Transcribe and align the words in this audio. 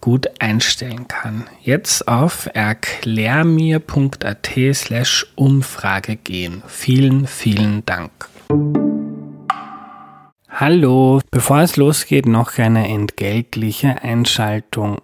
gut 0.00 0.28
einstellen 0.40 1.08
kann. 1.08 1.48
Jetzt 1.62 2.08
auf 2.08 2.48
erklärmir.at 2.52 4.50
slash 4.74 5.26
Umfrage 5.36 6.16
gehen. 6.16 6.62
Vielen, 6.66 7.26
vielen 7.26 7.84
Dank. 7.86 8.28
Hallo, 10.52 11.20
bevor 11.30 11.60
es 11.60 11.76
losgeht, 11.76 12.26
noch 12.26 12.58
eine 12.58 12.86
entgeltliche 12.86 14.02
Einschaltung. 14.02 15.00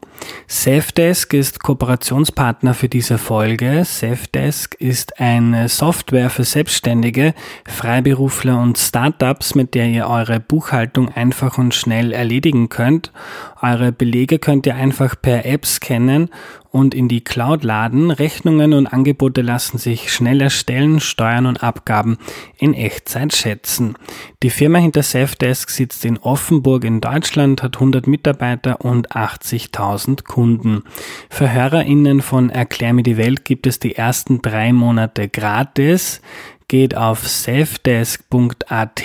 Safdesk 0.47 1.33
ist 1.33 1.63
Kooperationspartner 1.63 2.75
für 2.75 2.91
diese 2.91 3.17
Folge. 3.17 3.85
Safdesk 3.87 4.75
ist 4.75 5.19
eine 5.19 5.71
Software 5.71 6.29
für 6.29 6.45
Selbstständige, 6.45 7.33
Freiberufler 7.65 8.61
und 8.61 8.77
Startups, 8.77 9.55
mit 9.55 9.75
der 9.75 9.87
ihr 9.87 10.09
eure 10.09 10.41
Buchhaltung 10.41 11.09
einfach 11.09 11.57
und 11.57 11.75
schnell 11.75 12.13
erledigen 12.13 12.69
könnt. 12.69 13.13
Eure 13.61 13.93
Belege 13.93 14.39
könnt 14.39 14.67
ihr 14.67 14.75
einfach 14.75 15.15
per 15.21 15.47
App 15.47 15.65
scannen 15.65 16.31
und 16.71 16.95
in 16.95 17.09
die 17.09 17.25
Cloud 17.25 17.65
laden. 17.65 18.11
Rechnungen 18.11 18.75
und 18.75 18.87
Angebote 18.87 19.41
lassen 19.41 19.79
sich 19.79 20.13
schnell 20.13 20.43
erstellen, 20.43 21.01
Steuern 21.01 21.47
und 21.47 21.63
Abgaben 21.63 22.19
in 22.59 22.75
Echtzeit 22.75 23.35
schätzen. 23.35 23.95
Die 24.43 24.51
Firma 24.51 24.79
hinter 24.79 25.03
Safdesk 25.03 25.71
sitzt 25.71 26.05
in 26.05 26.19
Offenburg 26.19 26.85
in 26.85 27.01
Deutschland, 27.01 27.63
hat 27.63 27.77
100 27.77 28.07
Mitarbeiter 28.07 28.83
und 28.83 29.13
80.000 29.13 30.25
Kunden. 30.25 30.83
Für 31.31 31.51
HörerInnen 31.51 32.21
von 32.21 32.51
Erklär 32.51 32.93
mir 32.93 33.05
die 33.05 33.17
Welt 33.17 33.47
gibt 33.47 33.67
es 33.67 33.79
die 33.79 33.95
ersten 33.95 34.43
drei 34.43 34.75
Monate 34.75 35.29
gratis 35.29 36.21
geht 36.69 36.97
auf 36.97 37.29
safdesk.at 37.29 39.03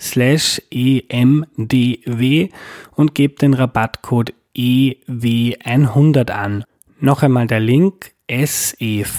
slash 0.00 0.62
emdw 0.70 2.48
und 2.94 3.14
gebt 3.14 3.42
den 3.42 3.54
Rabattcode 3.54 4.34
EW100 4.56 6.30
an. 6.30 6.64
Noch 7.00 7.22
einmal 7.22 7.46
der 7.46 7.60
Link 7.60 8.12
sevdesk.at 8.28 9.14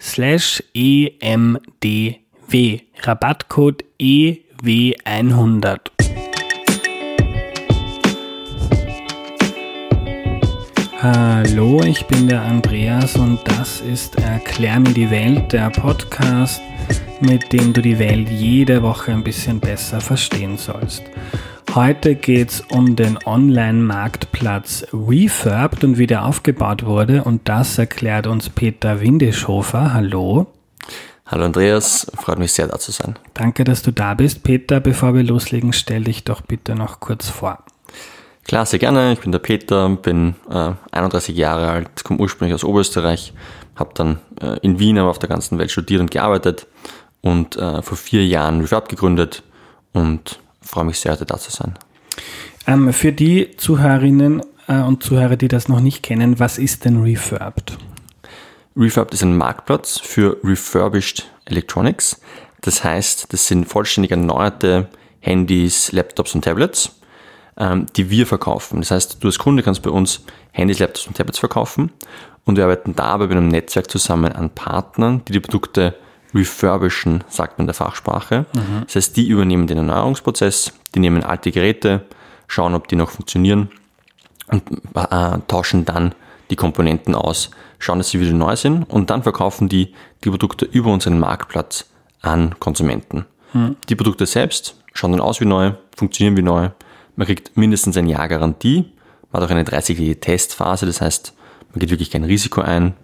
slash 0.00 0.62
emdw. 0.74 2.16
Rabattcode 3.02 3.84
EW100. 4.00 5.99
Hallo, 11.02 11.80
ich 11.82 12.04
bin 12.08 12.28
der 12.28 12.42
Andreas 12.42 13.16
und 13.16 13.38
das 13.46 13.80
ist 13.80 14.16
Erklär 14.16 14.78
mir 14.80 14.92
die 14.92 15.10
Welt, 15.10 15.50
der 15.50 15.70
Podcast, 15.70 16.60
mit 17.22 17.54
dem 17.54 17.72
du 17.72 17.80
die 17.80 17.98
Welt 17.98 18.28
jede 18.28 18.82
Woche 18.82 19.12
ein 19.12 19.24
bisschen 19.24 19.60
besser 19.60 20.02
verstehen 20.02 20.58
sollst. 20.58 21.02
Heute 21.74 22.16
geht 22.16 22.50
es 22.50 22.60
um 22.60 22.96
den 22.96 23.18
Online-Marktplatz 23.24 24.88
Refurbed 24.92 25.84
und 25.84 25.96
wie 25.96 26.06
der 26.06 26.26
aufgebaut 26.26 26.84
wurde. 26.84 27.24
Und 27.24 27.48
das 27.48 27.78
erklärt 27.78 28.26
uns 28.26 28.50
Peter 28.50 29.00
Windeschofer. 29.00 29.94
Hallo. 29.94 30.48
Hallo 31.24 31.46
Andreas, 31.46 32.12
freut 32.14 32.38
mich 32.38 32.52
sehr 32.52 32.66
da 32.66 32.78
zu 32.78 32.92
sein. 32.92 33.18
Danke, 33.32 33.64
dass 33.64 33.80
du 33.82 33.90
da 33.90 34.12
bist. 34.12 34.42
Peter, 34.42 34.80
bevor 34.80 35.14
wir 35.14 35.22
loslegen, 35.22 35.72
stell 35.72 36.04
dich 36.04 36.24
doch 36.24 36.42
bitte 36.42 36.74
noch 36.74 37.00
kurz 37.00 37.30
vor. 37.30 37.64
Klar, 38.50 38.66
sehr 38.66 38.80
gerne. 38.80 39.12
Ich 39.12 39.20
bin 39.20 39.30
der 39.30 39.38
Peter, 39.38 39.88
bin 39.90 40.34
äh, 40.50 40.72
31 40.90 41.36
Jahre 41.36 41.70
alt, 41.70 42.02
komme 42.02 42.18
ursprünglich 42.18 42.52
aus 42.52 42.64
Oberösterreich, 42.64 43.32
habe 43.76 43.92
dann 43.94 44.18
äh, 44.42 44.58
in 44.62 44.80
Wien, 44.80 44.98
aber 44.98 45.08
auf 45.08 45.20
der 45.20 45.28
ganzen 45.28 45.56
Welt 45.60 45.70
studiert 45.70 46.00
und 46.00 46.10
gearbeitet 46.10 46.66
und 47.20 47.54
äh, 47.54 47.80
vor 47.80 47.96
vier 47.96 48.26
Jahren 48.26 48.60
Refurb 48.60 48.88
gegründet 48.88 49.44
und 49.92 50.40
freue 50.60 50.84
mich 50.84 50.98
sehr, 50.98 51.12
heute 51.12 51.26
da 51.26 51.38
zu 51.38 51.52
sein. 51.52 51.78
Ähm, 52.66 52.92
für 52.92 53.12
die 53.12 53.56
Zuhörerinnen 53.56 54.42
äh, 54.66 54.80
und 54.80 55.04
Zuhörer, 55.04 55.36
die 55.36 55.46
das 55.46 55.68
noch 55.68 55.78
nicht 55.78 56.02
kennen, 56.02 56.40
was 56.40 56.58
ist 56.58 56.84
denn 56.84 57.04
Refurbed? 57.04 57.78
Refurbed 58.76 59.14
ist 59.14 59.22
ein 59.22 59.36
Marktplatz 59.36 60.00
für 60.00 60.38
refurbished 60.42 61.30
Electronics. 61.44 62.20
Das 62.62 62.82
heißt, 62.82 63.32
das 63.32 63.46
sind 63.46 63.68
vollständig 63.68 64.10
erneuerte 64.10 64.88
Handys, 65.20 65.92
Laptops 65.92 66.34
und 66.34 66.42
Tablets, 66.42 66.99
ähm, 67.60 67.86
die 67.94 68.10
wir 68.10 68.26
verkaufen. 68.26 68.80
Das 68.80 68.90
heißt, 68.90 69.22
du 69.22 69.28
als 69.28 69.38
Kunde 69.38 69.62
kannst 69.62 69.82
bei 69.82 69.90
uns 69.90 70.24
Handys, 70.50 70.78
Laptops 70.78 71.06
und 71.06 71.16
Tablets 71.16 71.38
verkaufen 71.38 71.92
und 72.44 72.56
wir 72.56 72.64
arbeiten 72.64 72.96
dabei 72.96 73.26
mit 73.26 73.36
einem 73.36 73.48
Netzwerk 73.48 73.90
zusammen 73.90 74.32
an 74.32 74.50
Partnern, 74.50 75.22
die 75.28 75.32
die 75.32 75.40
Produkte 75.40 75.94
refurbischen, 76.34 77.22
sagt 77.28 77.58
man 77.58 77.64
in 77.64 77.66
der 77.66 77.74
Fachsprache. 77.74 78.46
Mhm. 78.54 78.84
Das 78.86 78.96
heißt, 78.96 79.16
die 79.16 79.28
übernehmen 79.28 79.66
den 79.66 79.78
Erneuerungsprozess, 79.78 80.72
die 80.94 81.00
nehmen 81.00 81.22
alte 81.22 81.50
Geräte, 81.52 82.06
schauen, 82.46 82.74
ob 82.74 82.88
die 82.88 82.96
noch 82.96 83.10
funktionieren 83.10 83.68
und 84.48 84.62
äh, 84.94 85.38
tauschen 85.46 85.84
dann 85.84 86.14
die 86.50 86.56
Komponenten 86.56 87.14
aus, 87.14 87.50
schauen, 87.78 87.98
dass 87.98 88.10
sie 88.10 88.20
wieder 88.20 88.32
neu 88.32 88.56
sind 88.56 88.84
und 88.84 89.10
dann 89.10 89.22
verkaufen 89.22 89.68
die 89.68 89.94
die 90.24 90.30
Produkte 90.30 90.64
über 90.64 90.90
unseren 90.92 91.18
Marktplatz 91.18 91.86
an 92.22 92.58
Konsumenten. 92.58 93.26
Mhm. 93.52 93.76
Die 93.88 93.96
Produkte 93.96 94.26
selbst 94.26 94.76
schauen 94.92 95.12
dann 95.12 95.20
aus 95.20 95.40
wie 95.40 95.46
neu, 95.46 95.72
funktionieren 95.96 96.36
wie 96.36 96.42
neu. 96.42 96.70
Man 97.20 97.26
kriegt 97.26 97.54
mindestens 97.54 97.98
ein 97.98 98.06
Jahr 98.06 98.28
Garantie, 98.28 98.86
man 99.30 99.42
hat 99.42 99.50
auch 99.50 99.54
eine 99.54 99.64
30-jährige 99.64 100.20
Testphase, 100.20 100.86
das 100.86 101.02
heißt, 101.02 101.34
man 101.68 101.80
geht 101.80 101.90
wirklich 101.90 102.10
kein 102.10 102.24
Risiko 102.24 102.62
ein. 102.62 102.94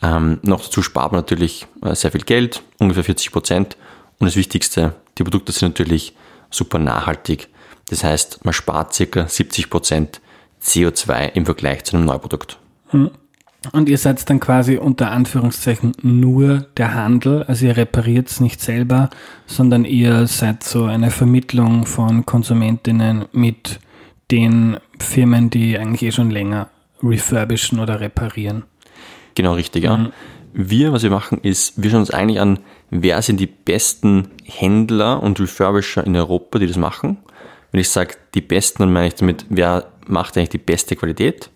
Ähm, 0.00 0.38
noch 0.40 0.64
dazu 0.64 0.80
spart 0.80 1.12
man 1.12 1.20
natürlich 1.20 1.66
äh, 1.82 1.94
sehr 1.94 2.10
viel 2.10 2.22
Geld, 2.22 2.62
ungefähr 2.78 3.04
40 3.04 3.30
Prozent. 3.30 3.76
Und 4.18 4.26
das 4.26 4.36
Wichtigste, 4.36 4.94
die 5.18 5.22
Produkte 5.22 5.52
sind 5.52 5.78
natürlich 5.78 6.16
super 6.48 6.78
nachhaltig. 6.78 7.48
Das 7.90 8.04
heißt, 8.04 8.42
man 8.42 8.54
spart 8.54 8.94
circa 8.94 9.28
70 9.28 9.68
Prozent 9.68 10.22
CO2 10.62 11.32
im 11.34 11.44
Vergleich 11.44 11.84
zu 11.84 11.98
einem 11.98 12.06
Neuprodukt. 12.06 12.58
Hm. 12.86 13.10
Und 13.72 13.88
ihr 13.88 13.98
seid 13.98 14.28
dann 14.30 14.38
quasi 14.38 14.76
unter 14.76 15.10
Anführungszeichen 15.10 15.92
nur 16.00 16.66
der 16.76 16.94
Handel, 16.94 17.42
also 17.42 17.66
ihr 17.66 17.76
repariert 17.76 18.28
es 18.28 18.40
nicht 18.40 18.60
selber, 18.60 19.10
sondern 19.46 19.84
ihr 19.84 20.28
seid 20.28 20.62
so 20.62 20.84
eine 20.84 21.10
Vermittlung 21.10 21.84
von 21.84 22.24
Konsumentinnen 22.24 23.24
mit 23.32 23.80
den 24.30 24.76
Firmen, 25.00 25.50
die 25.50 25.76
eigentlich 25.76 26.02
eh 26.02 26.12
schon 26.12 26.30
länger 26.30 26.68
refurbischen 27.02 27.80
oder 27.80 28.00
reparieren. 28.00 28.64
Genau 29.34 29.54
richtig, 29.54 29.84
ja. 29.84 29.96
Mhm. 29.96 30.12
Wir, 30.52 30.92
was 30.92 31.02
wir 31.02 31.10
machen, 31.10 31.38
ist, 31.42 31.82
wir 31.82 31.90
schauen 31.90 32.00
uns 32.00 32.10
eigentlich 32.10 32.40
an, 32.40 32.60
wer 32.90 33.20
sind 33.22 33.38
die 33.38 33.46
besten 33.46 34.28
Händler 34.44 35.22
und 35.22 35.38
Refurbisher 35.38 36.04
in 36.04 36.16
Europa, 36.16 36.58
die 36.58 36.66
das 36.66 36.76
machen. 36.76 37.18
Wenn 37.70 37.80
ich 37.80 37.90
sage 37.90 38.14
die 38.34 38.40
besten, 38.40 38.82
dann 38.82 38.92
meine 38.92 39.08
ich 39.08 39.14
damit, 39.14 39.46
wer 39.50 39.88
macht 40.06 40.36
eigentlich 40.36 40.48
die 40.48 40.58
beste 40.58 40.96
Qualität. 40.96 41.50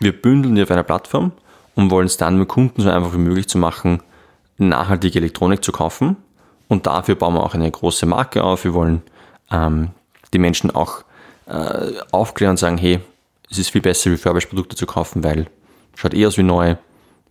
Wir 0.00 0.20
bündeln 0.20 0.54
die 0.54 0.62
auf 0.62 0.70
einer 0.70 0.82
Plattform 0.82 1.32
und 1.74 1.90
wollen 1.90 2.06
es 2.06 2.16
dann 2.16 2.38
mit 2.38 2.48
Kunden 2.48 2.82
so 2.82 2.90
einfach 2.90 3.12
wie 3.12 3.18
möglich 3.18 3.48
zu 3.48 3.58
machen, 3.58 4.02
nachhaltige 4.58 5.18
Elektronik 5.18 5.64
zu 5.64 5.72
kaufen. 5.72 6.16
Und 6.68 6.86
dafür 6.86 7.14
bauen 7.14 7.34
wir 7.34 7.42
auch 7.42 7.54
eine 7.54 7.70
große 7.70 8.06
Marke 8.06 8.44
auf. 8.44 8.64
Wir 8.64 8.74
wollen 8.74 9.02
ähm, 9.50 9.90
die 10.32 10.38
Menschen 10.38 10.70
auch 10.70 11.04
äh, 11.46 11.92
aufklären 12.12 12.52
und 12.52 12.56
sagen, 12.58 12.78
hey, 12.78 13.00
es 13.50 13.58
ist 13.58 13.70
viel 13.70 13.80
besser, 13.80 14.10
refurbished 14.10 14.50
Produkte 14.50 14.76
zu 14.76 14.86
kaufen, 14.86 15.24
weil 15.24 15.46
schaut 15.96 16.14
eh 16.14 16.26
aus 16.26 16.36
wie 16.36 16.42
neu, 16.42 16.76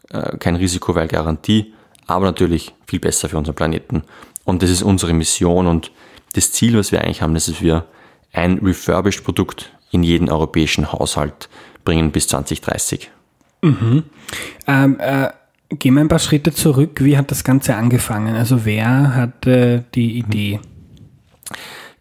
äh, 0.10 0.38
kein 0.38 0.56
Risiko, 0.56 0.96
weil 0.96 1.08
Garantie, 1.08 1.74
aber 2.08 2.26
natürlich 2.26 2.74
viel 2.88 3.00
besser 3.00 3.30
für 3.30 3.38
unseren 3.38 3.56
Planeten. 3.56 4.04
Und 4.44 4.64
das 4.64 4.70
ist 4.70 4.82
unsere 4.82 5.14
Mission 5.14 5.68
und 5.68 5.92
das 6.34 6.52
Ziel, 6.52 6.78
was 6.78 6.92
wir 6.92 7.02
eigentlich 7.02 7.22
haben, 7.22 7.36
ist, 7.36 7.48
dass 7.48 7.62
wir 7.62 7.86
ein 8.34 8.60
refurbished 8.60 9.24
Produkt 9.24 9.72
in 9.92 10.04
jeden 10.04 10.30
europäischen 10.30 10.92
Haushalt 10.92 11.50
bringen 11.88 12.12
bis 12.12 12.28
2030. 12.28 13.10
Mhm. 13.62 14.04
Ähm, 14.68 15.00
äh, 15.00 15.30
gehen 15.70 15.94
wir 15.94 16.02
ein 16.02 16.10
paar 16.10 16.20
Schritte 16.20 16.52
zurück. 16.52 17.00
Wie 17.02 17.18
hat 17.18 17.32
das 17.32 17.46
Ganze 17.46 17.78
angefangen? 17.78 18.36
Also 18.36 18.66
wer 18.66 19.16
hatte 19.16 19.86
die 19.96 20.18
Idee? 20.18 20.60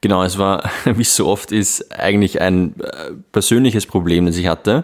Genau, 0.00 0.25
es 0.25 0.38
war, 0.38 0.69
wie 0.85 1.03
es 1.03 1.15
so 1.15 1.29
oft 1.29 1.53
ist, 1.53 1.97
eigentlich 1.97 2.41
ein 2.41 2.75
äh, 2.81 3.12
persönliches 3.31 3.87
Problem, 3.87 4.27
das 4.27 4.37
ich 4.37 4.49
hatte. 4.49 4.83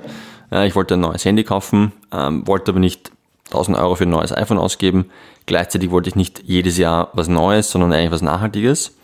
Ich 0.66 0.76
wollte 0.76 0.94
ein 0.94 1.00
neues 1.00 1.24
Handy 1.24 1.44
kaufen, 1.44 1.92
ähm, 2.12 2.46
wollte 2.46 2.72
aber 2.72 2.78
nicht 2.78 3.10
1000 3.46 3.78
Euro 3.78 3.96
für 3.96 4.04
ein 4.04 4.10
neues 4.10 4.36
iPhone 4.36 4.58
ausgeben. 4.58 5.06
Gleichzeitig 5.46 5.90
wollte 5.90 6.10
ich 6.10 6.14
nicht 6.14 6.42
jedes 6.44 6.78
Jahr 6.78 7.10
was 7.14 7.26
Neues, 7.26 7.70
sondern 7.70 7.92
eigentlich 7.92 8.12
was 8.12 8.22
Nachhaltiges. 8.22 8.94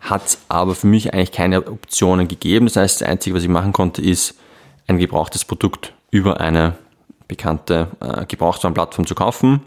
Hat 0.00 0.38
aber 0.48 0.76
für 0.76 0.86
mich 0.86 1.14
eigentlich 1.14 1.32
keine 1.32 1.66
Optionen 1.66 2.28
gegeben. 2.28 2.66
Das 2.66 2.76
heißt, 2.76 3.00
das 3.00 3.08
Einzige, 3.08 3.34
was 3.34 3.42
ich 3.42 3.48
machen 3.48 3.72
konnte, 3.72 4.02
ist 4.02 4.36
ein 4.86 4.98
gebrauchtes 4.98 5.44
Produkt 5.44 5.92
über 6.10 6.40
eine 6.40 6.76
bekannte 7.28 7.88
äh, 8.00 8.24
Gebrauchtwarenplattform 8.26 9.06
zu 9.06 9.14
kaufen. 9.14 9.60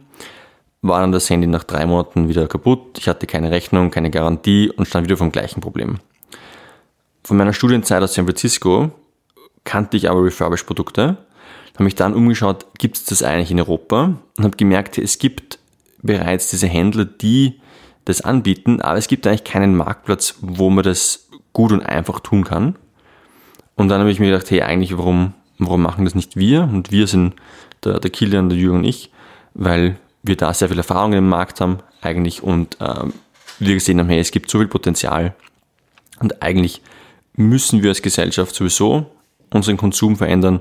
War 0.81 1.01
dann 1.01 1.11
das 1.11 1.29
Handy 1.29 1.47
nach 1.47 1.65
drei 1.65 1.85
Monaten 1.85 2.29
wieder 2.29 2.47
kaputt. 2.47 2.97
Ich 2.97 3.07
hatte 3.07 3.27
keine 3.27 3.51
Rechnung, 3.51 3.91
keine 3.91 4.11
Garantie 4.11 4.71
und 4.71 4.87
stand 4.87 5.05
wieder 5.05 5.17
vom 5.17 5.31
gleichen 5.31 5.59
Problem. 5.59 5.99
Von 7.23 7.37
meiner 7.37 7.53
Studienzeit 7.53 8.01
aus 8.01 8.13
San 8.13 8.25
Francisco 8.25 8.91
kannte 9.65 9.97
ich 9.97 10.09
aber 10.09 10.23
Refurbished-Produkte, 10.23 11.17
habe 11.73 11.83
mich 11.83 11.95
dann 11.95 12.13
umgeschaut, 12.13 12.65
gibt 12.77 12.97
es 12.97 13.05
das 13.05 13.23
eigentlich 13.23 13.51
in 13.51 13.59
Europa 13.59 14.17
und 14.37 14.43
habe 14.43 14.57
gemerkt, 14.57 14.97
es 14.97 15.19
gibt 15.19 15.59
bereits 16.01 16.49
diese 16.49 16.67
Händler, 16.67 17.05
die 17.05 17.59
das 18.05 18.21
anbieten, 18.21 18.81
aber 18.81 18.97
es 18.97 19.07
gibt 19.07 19.27
eigentlich 19.27 19.43
keinen 19.43 19.75
Marktplatz, 19.75 20.35
wo 20.41 20.69
man 20.69 20.83
das 20.83 21.27
gut 21.53 21.71
und 21.71 21.85
einfach 21.85 22.21
tun 22.21 22.43
kann. 22.43 22.75
Und 23.79 23.87
dann 23.87 24.01
habe 24.01 24.11
ich 24.11 24.19
mir 24.19 24.29
gedacht, 24.29 24.51
hey, 24.51 24.61
eigentlich, 24.61 24.97
warum, 24.97 25.33
warum 25.57 25.81
machen 25.81 26.03
das 26.03 26.13
nicht 26.13 26.35
wir? 26.35 26.63
Und 26.63 26.91
wir 26.91 27.07
sind 27.07 27.35
der, 27.85 28.01
der 28.01 28.11
Kilian, 28.11 28.49
der 28.49 28.57
Jürgen 28.57 28.79
und 28.79 28.83
ich, 28.83 29.09
weil 29.53 29.95
wir 30.21 30.35
da 30.35 30.53
sehr 30.53 30.67
viel 30.67 30.77
Erfahrung 30.77 31.13
im 31.13 31.29
Markt 31.29 31.61
haben 31.61 31.77
eigentlich 32.01 32.43
und 32.43 32.75
ähm, 32.81 33.13
wir 33.57 33.75
gesehen 33.75 33.99
haben, 33.99 34.09
hey, 34.09 34.19
es 34.19 34.31
gibt 34.31 34.51
so 34.51 34.57
viel 34.57 34.67
Potenzial 34.67 35.33
und 36.19 36.43
eigentlich 36.43 36.81
müssen 37.35 37.81
wir 37.81 37.91
als 37.91 38.01
Gesellschaft 38.01 38.53
sowieso 38.53 39.05
unseren 39.49 39.77
Konsum 39.77 40.17
verändern 40.17 40.59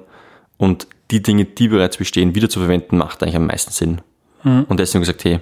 und 0.56 0.86
die 1.10 1.20
Dinge, 1.20 1.44
die 1.44 1.66
bereits 1.66 1.96
bestehen, 1.96 2.36
wieder 2.36 2.48
zu 2.48 2.60
verwenden, 2.60 2.98
macht 2.98 3.20
eigentlich 3.24 3.34
am 3.34 3.46
meisten 3.46 3.72
Sinn. 3.72 4.00
Mhm. 4.44 4.66
Und 4.68 4.78
deswegen 4.78 5.02
gesagt, 5.02 5.24
hey, 5.24 5.40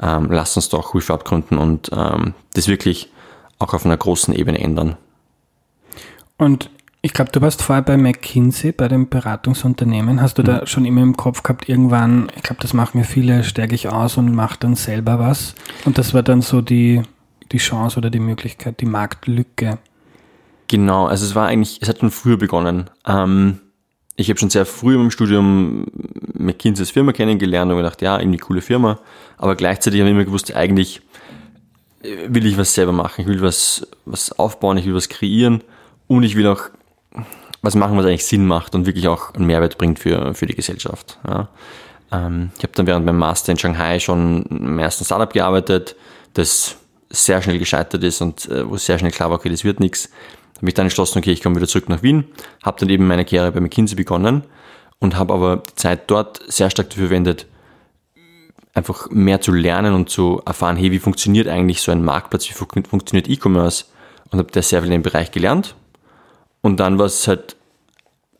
ähm, 0.00 0.28
lass 0.30 0.54
uns 0.54 0.68
doch 0.68 0.94
Refurb 0.94 1.24
gründen 1.24 1.58
und 1.58 1.90
ähm, 1.92 2.34
das 2.54 2.68
wirklich 2.68 3.10
auch 3.58 3.74
auf 3.74 3.84
einer 3.84 3.96
großen 3.96 4.32
Ebene 4.32 4.60
ändern. 4.60 4.96
Und 6.36 6.70
ich 7.00 7.12
glaube, 7.12 7.30
du 7.30 7.40
warst 7.40 7.62
vorher 7.62 7.82
bei 7.82 7.96
McKinsey, 7.96 8.72
bei 8.72 8.88
dem 8.88 9.08
Beratungsunternehmen. 9.08 10.20
Hast 10.20 10.38
du 10.38 10.42
mhm. 10.42 10.46
da 10.46 10.66
schon 10.66 10.84
immer 10.84 11.02
im 11.02 11.16
Kopf 11.16 11.42
gehabt, 11.42 11.68
irgendwann, 11.68 12.30
ich 12.36 12.42
glaube, 12.42 12.60
das 12.60 12.74
machen 12.74 12.98
mir 12.98 13.04
viele, 13.04 13.44
stärke 13.44 13.74
ich 13.74 13.88
aus 13.88 14.16
und 14.16 14.34
mache 14.34 14.58
dann 14.58 14.74
selber 14.74 15.18
was. 15.18 15.54
Und 15.84 15.98
das 15.98 16.12
war 16.12 16.22
dann 16.22 16.42
so 16.42 16.60
die, 16.60 17.02
die 17.52 17.58
Chance 17.58 17.98
oder 17.98 18.10
die 18.10 18.20
Möglichkeit, 18.20 18.80
die 18.80 18.86
Marktlücke. 18.86 19.78
Genau, 20.66 21.06
also 21.06 21.24
es 21.24 21.34
war 21.34 21.46
eigentlich, 21.46 21.78
es 21.80 21.88
hat 21.88 22.00
schon 22.00 22.10
früher 22.10 22.36
begonnen. 22.36 22.90
Ähm, 23.06 23.60
ich 24.16 24.28
habe 24.28 24.40
schon 24.40 24.50
sehr 24.50 24.66
früh 24.66 24.96
im 24.96 25.12
Studium 25.12 25.86
McKinseys 26.34 26.90
Firma 26.90 27.12
kennengelernt 27.12 27.70
und 27.70 27.78
gedacht, 27.78 28.02
ja, 28.02 28.18
irgendwie 28.18 28.38
coole 28.38 28.60
Firma. 28.60 28.98
Aber 29.36 29.54
gleichzeitig 29.54 30.00
habe 30.00 30.10
ich 30.10 30.14
immer 30.14 30.24
gewusst, 30.24 30.54
eigentlich 30.54 31.00
will 32.02 32.44
ich 32.44 32.58
was 32.58 32.74
selber 32.74 32.92
machen. 32.92 33.22
Ich 33.22 33.26
will 33.28 33.40
was, 33.40 33.86
was 34.04 34.32
aufbauen, 34.32 34.76
ich 34.76 34.86
will 34.86 34.94
was 34.94 35.08
kreieren 35.08 35.62
und 36.08 36.24
ich 36.24 36.36
will 36.36 36.46
auch 36.48 36.70
was 37.62 37.74
machen, 37.74 37.96
was 37.96 38.06
eigentlich 38.06 38.26
Sinn 38.26 38.46
macht 38.46 38.74
und 38.74 38.86
wirklich 38.86 39.08
auch 39.08 39.34
einen 39.34 39.46
Mehrwert 39.46 39.78
bringt 39.78 39.98
für, 39.98 40.34
für 40.34 40.46
die 40.46 40.54
Gesellschaft. 40.54 41.18
Ja. 41.26 41.48
Ähm, 42.12 42.50
ich 42.56 42.62
habe 42.62 42.72
dann 42.74 42.86
während 42.86 43.06
meinem 43.06 43.18
Master 43.18 43.52
in 43.52 43.58
Shanghai 43.58 43.98
schon 43.98 44.42
im 44.44 44.78
ersten 44.78 45.04
Startup 45.04 45.32
gearbeitet, 45.32 45.96
das 46.34 46.76
sehr 47.10 47.42
schnell 47.42 47.58
gescheitert 47.58 48.04
ist 48.04 48.20
und 48.20 48.48
äh, 48.48 48.68
wo 48.68 48.76
sehr 48.76 48.98
schnell 48.98 49.10
klar 49.10 49.30
war, 49.30 49.38
okay, 49.38 49.48
das 49.48 49.64
wird 49.64 49.80
nichts 49.80 50.10
habe 50.58 50.66
mich 50.66 50.74
dann 50.74 50.86
entschlossen, 50.86 51.18
okay, 51.18 51.30
ich 51.30 51.40
komme 51.40 51.54
wieder 51.54 51.68
zurück 51.68 51.88
nach 51.88 52.02
Wien, 52.02 52.24
habe 52.64 52.80
dann 52.80 52.88
eben 52.88 53.06
meine 53.06 53.24
Karriere 53.24 53.52
bei 53.52 53.60
McKinsey 53.60 53.94
begonnen 53.94 54.42
und 54.98 55.16
habe 55.16 55.32
aber 55.32 55.58
die 55.58 55.74
Zeit 55.76 56.10
dort 56.10 56.40
sehr 56.48 56.68
stark 56.68 56.90
dafür 56.90 57.06
verwendet, 57.06 57.46
einfach 58.74 59.08
mehr 59.10 59.40
zu 59.40 59.52
lernen 59.52 59.94
und 59.94 60.10
zu 60.10 60.42
erfahren, 60.44 60.76
hey, 60.76 60.90
wie 60.90 60.98
funktioniert 60.98 61.46
eigentlich 61.46 61.80
so 61.80 61.92
ein 61.92 62.04
Marktplatz, 62.04 62.48
wie 62.48 62.54
funktioniert 62.54 63.28
E-Commerce 63.28 63.84
und 64.30 64.40
habe 64.40 64.50
da 64.50 64.60
sehr 64.60 64.82
viel 64.82 64.88
in 64.88 65.00
dem 65.00 65.02
Bereich 65.02 65.30
gelernt. 65.30 65.76
Und 66.62 66.78
dann 66.80 66.98
war 66.98 67.06
es 67.06 67.26
halt 67.28 67.56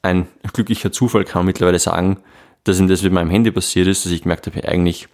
ein 0.02 0.28
glücklicher 0.52 0.92
Zufall, 0.92 1.24
kann 1.24 1.40
man 1.40 1.46
mittlerweile 1.46 1.78
sagen, 1.78 2.18
dass 2.64 2.78
in 2.78 2.88
das 2.88 3.02
mit 3.02 3.12
meinem 3.12 3.30
Handy 3.30 3.50
passiert 3.50 3.86
ist, 3.86 4.04
dass 4.04 4.12
ich 4.12 4.22
gemerkt 4.22 4.46
habe, 4.46 4.66
eigentlich 4.66 5.08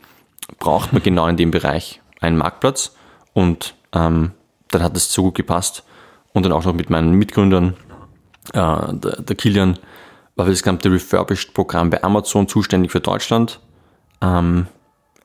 braucht 0.58 0.92
man 0.92 1.02
genau 1.02 1.26
in 1.26 1.36
dem 1.36 1.50
Bereich 1.50 2.00
einen 2.20 2.36
Marktplatz 2.36 2.94
und 3.32 3.74
ähm, 3.92 4.32
dann 4.70 4.82
hat 4.82 4.96
es 4.96 5.12
so 5.12 5.24
gut 5.24 5.36
gepasst, 5.36 5.84
und 6.34 6.44
dann 6.44 6.52
auch 6.52 6.64
noch 6.64 6.74
mit 6.74 6.90
meinen 6.90 7.12
Mitgründern. 7.12 7.74
Äh, 8.52 8.92
der, 8.92 9.22
der 9.22 9.36
Kilian 9.36 9.78
war 10.36 10.44
für 10.44 10.52
das 10.52 10.62
gesamte 10.62 10.90
Refurbished-Programm 10.90 11.88
bei 11.90 12.04
Amazon 12.04 12.46
zuständig 12.46 12.92
für 12.92 13.00
Deutschland. 13.00 13.60
Ähm, 14.20 14.66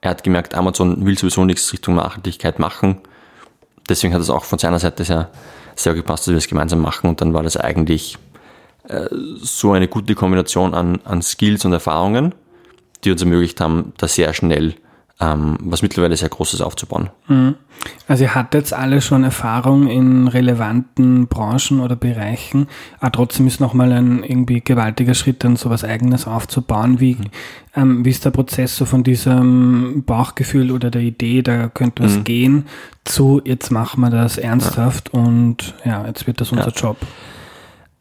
er 0.02 0.12
hat 0.12 0.24
gemerkt, 0.24 0.56
Amazon 0.56 1.06
will 1.06 1.18
sowieso 1.18 1.44
nichts 1.44 1.74
Richtung 1.74 1.96
Nachhaltigkeit 1.96 2.60
machen. 2.60 3.02
Deswegen 3.90 4.14
hat 4.14 4.22
es 4.22 4.30
auch 4.30 4.46
von 4.46 4.60
seiner 4.60 4.80
Seite 4.80 5.04
sehr, 5.04 5.30
sehr 5.82 5.94
gepasst, 5.94 6.28
dass 6.28 6.32
wir 6.32 6.38
es 6.38 6.48
gemeinsam 6.48 6.80
machen. 6.80 7.10
Und 7.10 7.22
dann 7.22 7.34
war 7.34 7.44
das 7.44 7.58
eigentlich 7.58 8.18
äh, 8.88 9.08
so 9.42 9.72
eine 9.72 9.88
gute 9.88 10.16
Kombination 10.16 10.74
an, 10.74 11.00
an 11.06 11.22
Skills 11.22 11.66
und 11.66 11.74
Erfahrungen, 11.74 12.36
die 13.04 13.12
uns 13.12 13.22
ermöglicht 13.22 13.62
haben, 13.62 13.94
da 13.98 14.08
sehr 14.08 14.34
schnell 14.34 14.76
ähm, 15.22 15.58
was 15.62 15.82
mittlerweile 15.82 16.16
sehr 16.16 16.30
Großes 16.30 16.62
aufzubauen. 16.62 17.10
Mhm. 17.28 17.56
Also 18.08 18.24
ihr 18.24 18.36
hattet 18.36 18.62
jetzt 18.62 18.74
alle 18.74 19.02
schon 19.02 19.24
Erfahrung 19.24 19.88
in 19.88 20.28
relevanten 20.28 21.28
Branchen 21.28 21.82
oder 21.82 21.96
Bereichen, 21.98 22.68
aber 23.00 23.12
trotzdem 23.12 23.48
ist 23.48 23.60
nochmal 23.60 23.92
ein 23.92 24.24
irgendwie 24.24 24.62
gewaltiger 24.62 25.14
Schritt, 25.14 25.44
dann 25.44 25.58
sowas 25.58 25.84
Eigenes 25.84 26.26
aufzubauen. 26.26 27.02
Wie, 27.02 27.16
mhm. 27.16 27.26
ähm, 27.76 28.06
wie 28.06 28.10
ist 28.10 28.24
der 28.24 28.32
Prozess 28.32 28.78
so 28.78 28.86
von 28.86 29.04
diesem 29.04 30.04
Bauchgefühl 30.06 30.72
oder 30.72 30.90
der 30.90 31.02
Idee, 31.02 31.42
da 31.42 31.68
könnte 31.68 32.04
was 32.04 32.16
mhm. 32.16 32.24
gehen, 32.24 32.66
zu 33.04 33.42
jetzt 33.44 33.72
machen 33.72 34.00
wir 34.02 34.10
das 34.10 34.38
ernsthaft 34.38 35.12
ja. 35.14 35.20
und 35.20 35.76
ja, 35.84 36.06
jetzt 36.08 36.28
wird 36.28 36.40
das 36.40 36.52
unser 36.52 36.70
ja. 36.70 36.74
Job. 36.76 36.98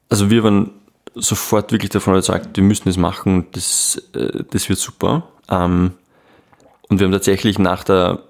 Also 0.09 0.31
wir 0.31 0.45
waren 0.45 0.71
sofort 1.15 1.73
wirklich 1.73 1.91
davon 1.91 2.15
überzeugt, 2.15 2.57
wir 2.57 2.63
müssen 2.63 2.89
das 2.89 2.97
machen, 2.97 3.47
das, 3.53 4.01
äh, 4.15 4.45
das 4.51 4.69
wird 4.69 4.79
super. 4.79 5.25
Ähm, 5.51 5.93
und 6.89 6.99
wir 6.99 7.07
haben 7.07 7.13
tatsächlich 7.13 7.59
nach 7.59 7.85
der 7.85 8.21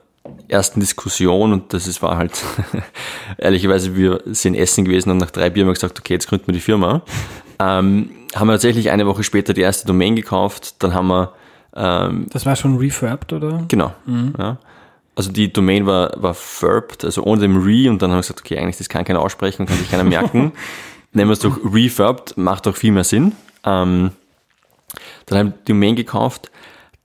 ersten 0.49 0.81
Diskussion, 0.81 1.53
und 1.53 1.73
das 1.73 1.87
ist, 1.87 2.03
war 2.03 2.17
halt 2.17 2.43
ehrlicherweise, 3.39 3.97
wir 3.97 4.23
sind 4.27 4.55
essen 4.55 4.85
gewesen 4.85 5.11
und 5.11 5.19
nach 5.19 5.31
drei 5.31 5.51
Bier 5.51 5.63
haben 5.63 5.69
wir 5.69 5.75
gesagt, 5.75 5.99
okay, 5.99 6.15
jetzt 6.15 6.29
gründen 6.29 6.49
wir 6.49 6.55
die 6.55 6.61
Firma. 6.61 7.03
Ähm, 7.59 8.11
haben 8.35 8.47
wir 8.47 8.55
tatsächlich 8.55 8.91
eine 8.91 9.07
Woche 9.07 9.23
später 9.23 9.55
die 9.55 9.63
erste 9.63 9.87
Domain 9.87 10.17
gekauft, 10.17 10.83
dann 10.83 10.95
haben 10.95 11.09
wir. 11.09 11.33
Ähm, 11.75 12.27
das 12.31 12.47
war 12.47 12.57
schon 12.57 12.77
refurbed, 12.77 13.33
oder? 13.33 13.65
Genau. 13.69 13.93
Mhm. 14.07 14.35
Ja. 14.39 14.59
Also 15.15 15.33
die 15.33 15.53
Domain 15.53 15.87
war, 15.87 16.13
war 16.17 16.35
furbed, 16.35 17.05
also 17.05 17.25
ohne 17.25 17.41
dem 17.41 17.57
Re, 17.57 17.91
und 17.91 18.01
dann 18.01 18.11
haben 18.11 18.19
wir 18.19 18.23
gesagt, 18.23 18.41
okay, 18.41 18.59
eigentlich 18.59 18.79
das 18.79 18.89
kann 18.89 19.05
keiner 19.05 19.21
aussprechen, 19.21 19.67
kann 19.67 19.77
sich 19.77 19.91
keiner 19.91 20.05
merken. 20.05 20.53
Nehmen 21.13 21.31
wir 21.31 21.33
es 21.33 21.41
doch 21.41 21.59
refurbed, 21.65 22.37
macht 22.37 22.67
doch 22.67 22.77
viel 22.77 22.93
mehr 22.93 23.05
Sinn. 23.05 23.33
Ähm, 23.65 24.13
dann 25.27 25.39
haben 25.39 25.47
wir 25.49 25.55
die 25.67 25.73
Domain 25.73 25.97
gekauft, 25.97 26.51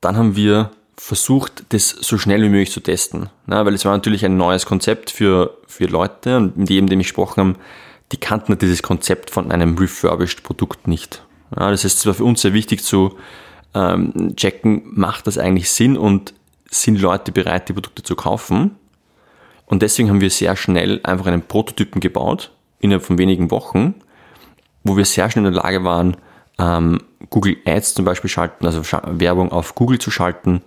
dann 0.01 0.18
haben 0.18 0.36
wir 0.36 0.72
versucht, 1.04 1.66
das 1.70 1.90
so 1.90 2.18
schnell 2.18 2.42
wie 2.44 2.50
möglich 2.50 2.72
zu 2.72 2.80
testen. 2.80 3.30
Na, 3.46 3.66
weil 3.66 3.74
es 3.74 3.84
war 3.84 3.92
natürlich 3.92 4.24
ein 4.24 4.38
neues 4.38 4.66
Konzept 4.66 5.12
für, 5.12 5.58
für 5.68 5.86
Leute 5.86 6.38
und 6.38 6.56
mit 6.56 6.70
jedem, 6.70 6.88
dem 6.88 7.02
ich 7.02 7.08
gesprochen 7.08 7.42
habe, 7.42 7.56
die 8.14 8.18
kannten 8.18 8.58
dieses 8.58 8.84
Konzept 8.84 9.30
von 9.30 9.52
einem 9.52 9.78
refurbished 9.78 10.44
Produkt 10.44 10.88
nicht. 10.88 11.26
Ja, 11.60 11.72
das 11.72 11.84
heißt, 11.84 11.98
es 11.98 12.06
war 12.06 12.14
für 12.14 12.24
uns 12.24 12.42
sehr 12.42 12.54
wichtig 12.54 12.86
zu 12.86 13.18
ähm, 13.74 14.34
checken, 14.38 14.84
macht 14.94 15.28
das 15.28 15.38
eigentlich 15.38 15.70
Sinn 15.72 15.98
und 15.98 16.34
sind 16.72 17.02
Leute 17.02 17.34
bereit, 17.34 17.68
die 17.68 17.74
Produkte 17.74 18.04
zu 18.04 18.16
kaufen? 18.16 18.78
Und 19.66 19.82
deswegen 19.82 20.10
haben 20.10 20.22
wir 20.22 20.30
sehr 20.30 20.56
schnell 20.56 21.02
einfach 21.04 21.26
einen 21.26 21.42
Prototypen 21.42 22.00
gebaut, 22.00 22.52
innerhalb 22.80 23.04
von 23.04 23.18
wenigen 23.18 23.52
Wochen, 23.52 23.96
wo 24.86 24.96
wir 24.96 25.04
sehr 25.04 25.30
schnell 25.30 25.46
in 25.46 25.52
der 25.52 25.64
Lage 25.64 25.84
waren, 25.84 26.16
ähm, 26.60 27.02
Google 27.30 27.58
Ads 27.66 27.96
zum 27.96 28.06
Beispiel 28.06 28.30
schalten, 28.30 28.66
also 28.66 28.84
Werbung 28.84 29.52
auf 29.52 29.76
Google 29.76 30.00
zu 30.00 30.12
schalten 30.12 30.62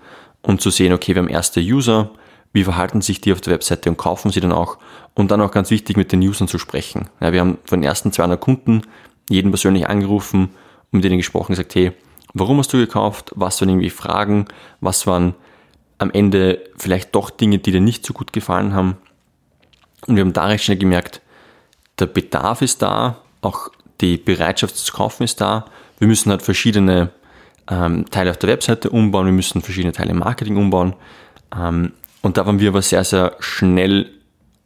und 0.47 0.61
zu 0.61 0.71
sehen, 0.71 0.93
okay, 0.93 1.15
wir 1.15 1.23
haben 1.23 1.29
erste 1.29 1.61
User, 1.61 2.11
wie 2.53 2.65
verhalten 2.65 3.03
sich 3.03 3.21
die 3.21 3.33
auf 3.33 3.41
der 3.41 3.53
Webseite 3.53 3.91
und 3.91 3.99
kaufen 3.99 4.31
sie 4.31 4.41
dann 4.41 4.53
auch 4.53 4.79
und 5.15 5.31
dann 5.31 5.41
auch 5.41 5.51
ganz 5.51 5.71
wichtig 5.71 5.97
mit 5.97 6.13
den 6.13 6.21
Usern 6.21 6.49
zu 6.49 6.59
sprechen. 6.59 7.11
Ja, 7.21 7.33
wir 7.33 7.41
haben 7.41 7.59
von 7.65 7.81
den 7.81 7.89
ersten 7.89 8.13
200 8.13 8.41
Kunden 8.41 8.83
jeden 9.29 9.51
persönlich 9.51 9.89
angerufen 9.89 10.51
und 10.93 10.93
mit 10.93 11.05
denen 11.05 11.19
gesprochen 11.19 11.53
gesagt, 11.53 11.75
hey, 11.75 11.93
warum 12.33 12.59
hast 12.59 12.73
du 12.73 12.79
gekauft? 12.79 13.33
Was 13.35 13.61
waren 13.61 13.71
irgendwie 13.71 13.91
Fragen? 13.91 14.47
Was 14.81 15.07
waren 15.07 15.35
am 15.99 16.11
Ende 16.11 16.63
vielleicht 16.77 17.15
doch 17.15 17.31
Dinge, 17.31 17.59
die 17.59 17.73
dir 17.73 17.81
nicht 17.81 18.07
so 18.07 18.15
gut 18.15 18.33
gefallen 18.33 18.73
haben? 18.73 18.97
Und 20.07 20.15
wir 20.15 20.23
haben 20.23 20.33
da 20.33 20.47
recht 20.47 20.65
schnell 20.65 20.79
gemerkt, 20.79 21.21
der 21.99 22.07
Bedarf 22.07 22.63
ist 22.63 22.83
da, 22.83 23.19
auch 23.41 23.71
die 24.01 24.17
Bereitschaft 24.17 24.77
zu 24.77 24.93
kaufen 24.93 25.25
ist 25.25 25.41
da. 25.41 25.67
Wir 25.99 26.07
müssen 26.07 26.31
halt 26.31 26.43
verschiedene 26.43 27.11
ähm, 27.71 28.09
Teile 28.11 28.31
auf 28.31 28.39
der 28.39 28.51
Webseite 28.51 28.91
umbauen, 28.91 29.27
wir 29.27 29.33
müssen 29.33 29.63
verschiedene 29.63 29.93
Teile 29.93 30.11
im 30.11 30.19
Marketing 30.19 30.57
umbauen. 30.57 30.95
Ähm, 31.57 31.93
und 32.23 32.37
da 32.37 32.47
waren 32.47 32.59
wir 32.59 32.69
aber 32.71 32.83
sehr, 32.83 33.05
sehr 33.05 33.37
schnell 33.39 34.11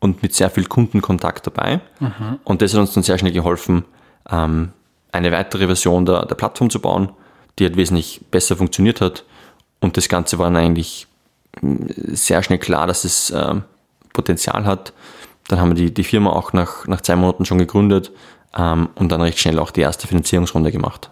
und 0.01 0.23
mit 0.23 0.35
sehr 0.35 0.51
viel 0.51 0.65
Kundenkontakt 0.65 1.47
dabei. 1.47 1.81
Mhm. 2.01 2.39
Und 2.45 2.63
das 2.63 2.73
hat 2.73 2.81
uns 2.81 2.93
dann 2.93 3.03
sehr 3.03 3.19
schnell 3.19 3.33
geholfen, 3.33 3.85
ähm, 4.31 4.73
eine 5.13 5.33
weitere 5.33 5.67
Version 5.67 6.07
der, 6.07 6.27
der 6.27 6.35
Plattform 6.35 6.71
zu 6.71 6.81
bauen, 6.81 7.11
die 7.59 7.65
halt 7.65 7.77
wesentlich 7.77 8.21
besser 8.31 8.57
funktioniert 8.57 9.01
hat. 9.01 9.25
Und 9.81 9.97
das 9.97 10.09
Ganze 10.09 10.39
war 10.39 10.47
dann 10.47 10.57
eigentlich 10.57 11.07
mm, 11.61 11.87
sehr 12.09 12.43
schnell 12.43 12.59
klar, 12.59 12.87
dass 12.87 13.05
es 13.05 13.31
äh, 13.31 13.55
Potenzial 14.13 14.65
hat. 14.65 14.93
Dann 15.49 15.61
haben 15.61 15.71
wir 15.71 15.75
die, 15.75 15.93
die 15.93 16.05
Firma 16.05 16.31
auch 16.31 16.53
nach, 16.53 16.87
nach 16.87 17.01
zwei 17.01 17.17
Monaten 17.17 17.45
schon 17.45 17.59
gegründet 17.59 18.13
ähm, 18.57 18.89
und 18.95 19.11
dann 19.11 19.21
recht 19.21 19.39
schnell 19.39 19.59
auch 19.59 19.71
die 19.71 19.81
erste 19.81 20.07
Finanzierungsrunde 20.07 20.71
gemacht. 20.71 21.11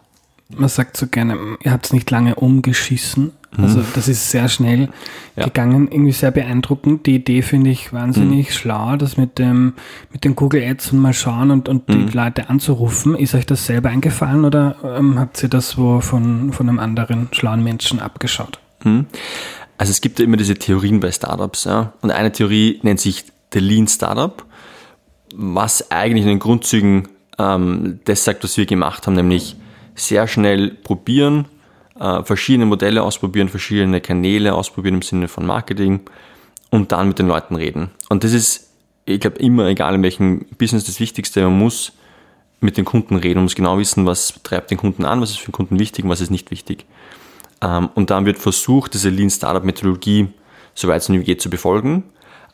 Man 0.56 0.68
sagt 0.68 0.96
so 0.96 1.06
gerne, 1.06 1.36
ihr 1.62 1.72
habt 1.72 1.86
es 1.86 1.92
nicht 1.92 2.10
lange 2.10 2.34
umgeschissen. 2.34 3.32
Also 3.56 3.78
mhm. 3.78 3.86
das 3.94 4.08
ist 4.08 4.30
sehr 4.30 4.48
schnell 4.48 4.90
ja. 5.34 5.44
gegangen, 5.44 5.88
irgendwie 5.90 6.12
sehr 6.12 6.30
beeindruckend. 6.30 7.06
Die 7.06 7.14
Idee 7.14 7.42
finde 7.42 7.70
ich 7.70 7.92
wahnsinnig 7.92 8.48
mhm. 8.48 8.52
schlau, 8.52 8.96
das 8.96 9.16
mit 9.16 9.38
dem 9.38 9.74
mit 10.12 10.24
den 10.24 10.36
Google 10.36 10.62
Ads 10.62 10.92
und 10.92 11.00
mal 11.00 11.14
schauen 11.14 11.50
und, 11.50 11.68
und 11.68 11.88
mhm. 11.88 12.06
die 12.06 12.16
Leute 12.16 12.50
anzurufen. 12.50 13.14
Ist 13.14 13.34
euch 13.34 13.46
das 13.46 13.64
selber 13.64 13.88
eingefallen 13.88 14.44
oder 14.44 14.76
ähm, 14.84 15.18
habt 15.18 15.42
ihr 15.42 15.48
das 15.48 15.78
wo 15.78 16.00
von, 16.00 16.52
von 16.52 16.68
einem 16.68 16.78
anderen 16.78 17.28
schlauen 17.32 17.64
Menschen 17.64 18.00
abgeschaut? 18.00 18.58
Mhm. 18.84 19.06
Also 19.78 19.92
es 19.92 20.00
gibt 20.00 20.18
ja 20.18 20.24
immer 20.24 20.36
diese 20.36 20.54
Theorien 20.54 21.00
bei 21.00 21.10
Startups. 21.10 21.64
Ja? 21.64 21.94
Und 22.02 22.10
eine 22.10 22.32
Theorie 22.32 22.80
nennt 22.82 23.00
sich 23.00 23.24
der 23.54 23.62
Lean 23.62 23.88
Startup, 23.88 24.44
was 25.34 25.90
eigentlich 25.90 26.24
in 26.24 26.28
den 26.28 26.38
Grundzügen 26.38 27.08
ähm, 27.38 28.00
das 28.04 28.24
sagt, 28.24 28.44
was 28.44 28.56
wir 28.56 28.66
gemacht 28.66 29.06
haben, 29.06 29.14
nämlich 29.14 29.56
sehr 30.00 30.26
schnell 30.28 30.70
probieren, 30.70 31.46
äh, 31.98 32.22
verschiedene 32.22 32.66
Modelle 32.66 33.02
ausprobieren, 33.02 33.48
verschiedene 33.48 34.00
Kanäle 34.00 34.54
ausprobieren 34.54 34.96
im 34.96 35.02
Sinne 35.02 35.28
von 35.28 35.46
Marketing 35.46 36.00
und 36.70 36.92
dann 36.92 37.08
mit 37.08 37.18
den 37.18 37.28
Leuten 37.28 37.56
reden. 37.56 37.90
Und 38.08 38.24
das 38.24 38.32
ist, 38.32 38.70
ich 39.04 39.20
glaube, 39.20 39.38
immer 39.38 39.66
egal 39.66 39.94
in 39.94 40.02
welchem 40.02 40.46
Business 40.58 40.84
das 40.84 41.00
Wichtigste, 41.00 41.42
man 41.42 41.58
muss 41.58 41.92
mit 42.60 42.76
den 42.76 42.84
Kunden 42.84 43.16
reden, 43.16 43.36
man 43.38 43.44
muss 43.44 43.54
genau 43.54 43.78
wissen, 43.78 44.06
was 44.06 44.40
treibt 44.42 44.70
den 44.70 44.78
Kunden 44.78 45.04
an, 45.04 45.20
was 45.20 45.30
ist 45.30 45.38
für 45.38 45.50
den 45.50 45.52
Kunden 45.52 45.78
wichtig 45.78 46.04
und 46.04 46.10
was 46.10 46.20
ist 46.20 46.30
nicht 46.30 46.50
wichtig. 46.50 46.86
Ähm, 47.60 47.88
und 47.94 48.10
dann 48.10 48.26
wird 48.26 48.38
versucht, 48.38 48.94
diese 48.94 49.10
Lean 49.10 49.30
Startup 49.30 49.64
Methodologie 49.64 50.28
soweit 50.78 51.02
es 51.02 51.08
nur 51.08 51.20
geht 51.20 51.42
zu 51.42 51.50
befolgen. 51.50 52.04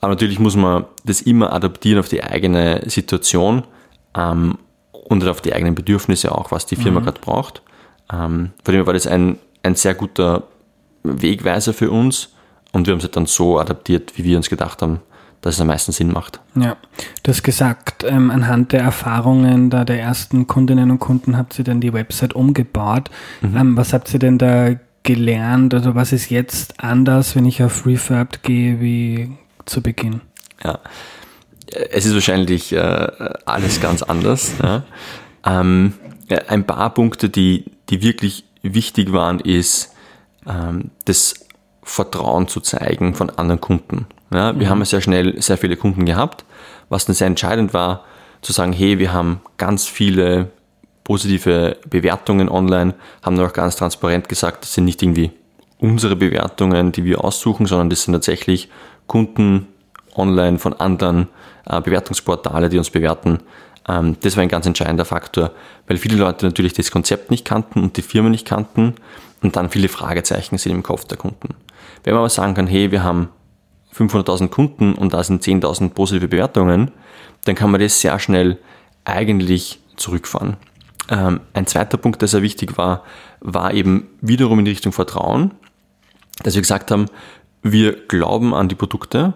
Aber 0.00 0.10
natürlich 0.10 0.38
muss 0.38 0.56
man 0.56 0.86
das 1.04 1.22
immer 1.22 1.52
adaptieren 1.52 1.98
auf 2.00 2.08
die 2.08 2.22
eigene 2.22 2.82
Situation 2.86 3.64
ähm, 4.16 4.58
und 5.04 5.26
auf 5.26 5.40
die 5.40 5.52
eigenen 5.52 5.74
Bedürfnisse 5.74 6.32
auch, 6.32 6.50
was 6.50 6.66
die 6.66 6.76
Firma 6.76 7.00
mhm. 7.00 7.04
gerade 7.04 7.20
braucht. 7.20 7.62
Ähm, 8.12 8.50
von 8.64 8.74
dem 8.74 8.86
war 8.86 8.94
das 8.94 9.06
ein, 9.06 9.38
ein 9.62 9.74
sehr 9.74 9.94
guter 9.94 10.44
Wegweiser 11.02 11.72
für 11.72 11.90
uns 11.90 12.30
und 12.72 12.86
wir 12.86 12.92
haben 12.92 13.00
es 13.00 13.10
dann 13.10 13.26
so 13.26 13.58
adaptiert, 13.58 14.16
wie 14.16 14.24
wir 14.24 14.36
uns 14.36 14.48
gedacht 14.48 14.82
haben, 14.82 15.00
dass 15.42 15.56
es 15.56 15.60
am 15.60 15.66
meisten 15.66 15.92
Sinn 15.92 16.10
macht. 16.10 16.40
Ja, 16.54 16.76
du 17.22 17.30
hast 17.30 17.42
gesagt, 17.42 18.02
ähm, 18.02 18.30
anhand 18.30 18.72
der 18.72 18.80
Erfahrungen 18.80 19.68
da 19.68 19.84
der 19.84 20.00
ersten 20.00 20.46
Kundinnen 20.46 20.90
und 20.90 20.98
Kunden 20.98 21.36
habt 21.36 21.58
ihr 21.58 21.64
dann 21.64 21.82
die 21.82 21.92
Website 21.92 22.32
umgebaut. 22.32 23.10
Mhm. 23.42 23.56
Ähm, 23.56 23.76
was 23.76 23.92
habt 23.92 24.12
ihr 24.14 24.18
denn 24.18 24.38
da 24.38 24.70
gelernt 25.02 25.74
oder 25.74 25.94
was 25.94 26.12
ist 26.12 26.30
jetzt 26.30 26.82
anders, 26.82 27.36
wenn 27.36 27.44
ich 27.44 27.62
auf 27.62 27.84
Refurbed 27.86 28.42
gehe, 28.42 28.80
wie 28.80 29.36
zu 29.66 29.82
Beginn? 29.82 30.22
Ja, 30.64 30.78
es 31.90 32.06
ist 32.06 32.14
wahrscheinlich 32.14 32.72
äh, 32.72 33.08
alles 33.44 33.80
ganz 33.80 34.02
anders. 34.02 34.52
Ja. 34.62 34.82
Ähm, 35.44 35.94
ein 36.48 36.66
paar 36.66 36.92
Punkte, 36.94 37.28
die, 37.28 37.64
die 37.90 38.02
wirklich 38.02 38.44
wichtig 38.62 39.12
waren, 39.12 39.40
ist 39.40 39.92
ähm, 40.46 40.90
das 41.04 41.34
Vertrauen 41.82 42.48
zu 42.48 42.60
zeigen 42.60 43.14
von 43.14 43.30
anderen 43.30 43.60
Kunden. 43.60 44.06
Ja, 44.32 44.58
wir 44.58 44.66
mhm. 44.66 44.70
haben 44.70 44.84
sehr 44.84 45.00
schnell 45.00 45.40
sehr 45.42 45.58
viele 45.58 45.76
Kunden 45.76 46.06
gehabt, 46.06 46.44
was 46.88 47.04
dann 47.04 47.14
sehr 47.14 47.26
entscheidend 47.26 47.74
war, 47.74 48.04
zu 48.40 48.52
sagen, 48.52 48.72
hey, 48.72 48.98
wir 48.98 49.12
haben 49.12 49.40
ganz 49.58 49.86
viele 49.86 50.50
positive 51.02 51.76
Bewertungen 51.88 52.48
online, 52.48 52.94
haben 53.22 53.38
auch 53.40 53.52
ganz 53.52 53.76
transparent 53.76 54.28
gesagt, 54.28 54.64
das 54.64 54.74
sind 54.74 54.86
nicht 54.86 55.02
irgendwie 55.02 55.30
unsere 55.78 56.16
Bewertungen, 56.16 56.92
die 56.92 57.04
wir 57.04 57.22
aussuchen, 57.22 57.66
sondern 57.66 57.90
das 57.90 58.04
sind 58.04 58.14
tatsächlich 58.14 58.70
Kunden 59.06 59.66
online 60.16 60.58
von 60.58 60.72
anderen 60.72 61.22
äh, 61.22 61.26
Bewertungsportale, 61.66 62.68
die 62.68 62.78
uns 62.78 62.90
bewerten. 62.90 63.38
Ähm, 63.88 64.16
das 64.20 64.36
war 64.36 64.42
ein 64.42 64.48
ganz 64.48 64.66
entscheidender 64.66 65.04
Faktor, 65.04 65.52
weil 65.86 65.96
viele 65.96 66.16
Leute 66.16 66.46
natürlich 66.46 66.72
das 66.72 66.90
Konzept 66.90 67.30
nicht 67.30 67.44
kannten 67.44 67.82
und 67.82 67.96
die 67.96 68.02
Firma 68.02 68.28
nicht 68.28 68.46
kannten 68.46 68.94
und 69.42 69.56
dann 69.56 69.70
viele 69.70 69.88
Fragezeichen 69.88 70.58
sind 70.58 70.72
im 70.72 70.82
Kopf 70.82 71.04
der 71.04 71.18
Kunden. 71.18 71.54
Wenn 72.02 72.14
man 72.14 72.20
aber 72.20 72.30
sagen 72.30 72.54
kann, 72.54 72.66
hey, 72.66 72.90
wir 72.90 73.02
haben 73.02 73.28
500.000 73.94 74.48
Kunden 74.48 74.94
und 74.94 75.14
da 75.14 75.22
sind 75.22 75.42
10.000 75.42 75.90
positive 75.90 76.28
Bewertungen, 76.28 76.90
dann 77.44 77.54
kann 77.54 77.70
man 77.70 77.80
das 77.80 78.00
sehr 78.00 78.18
schnell 78.18 78.58
eigentlich 79.04 79.80
zurückfahren. 79.96 80.56
Ähm, 81.08 81.40
ein 81.52 81.66
zweiter 81.66 81.98
Punkt, 81.98 82.22
der 82.22 82.28
sehr 82.28 82.42
wichtig 82.42 82.76
war, 82.78 83.04
war 83.40 83.72
eben 83.72 84.08
wiederum 84.20 84.58
in 84.58 84.66
Richtung 84.66 84.92
Vertrauen, 84.92 85.52
dass 86.42 86.54
wir 86.54 86.62
gesagt 86.62 86.90
haben, 86.90 87.06
wir 87.62 88.06
glauben 88.06 88.54
an 88.54 88.68
die 88.68 88.74
Produkte, 88.74 89.34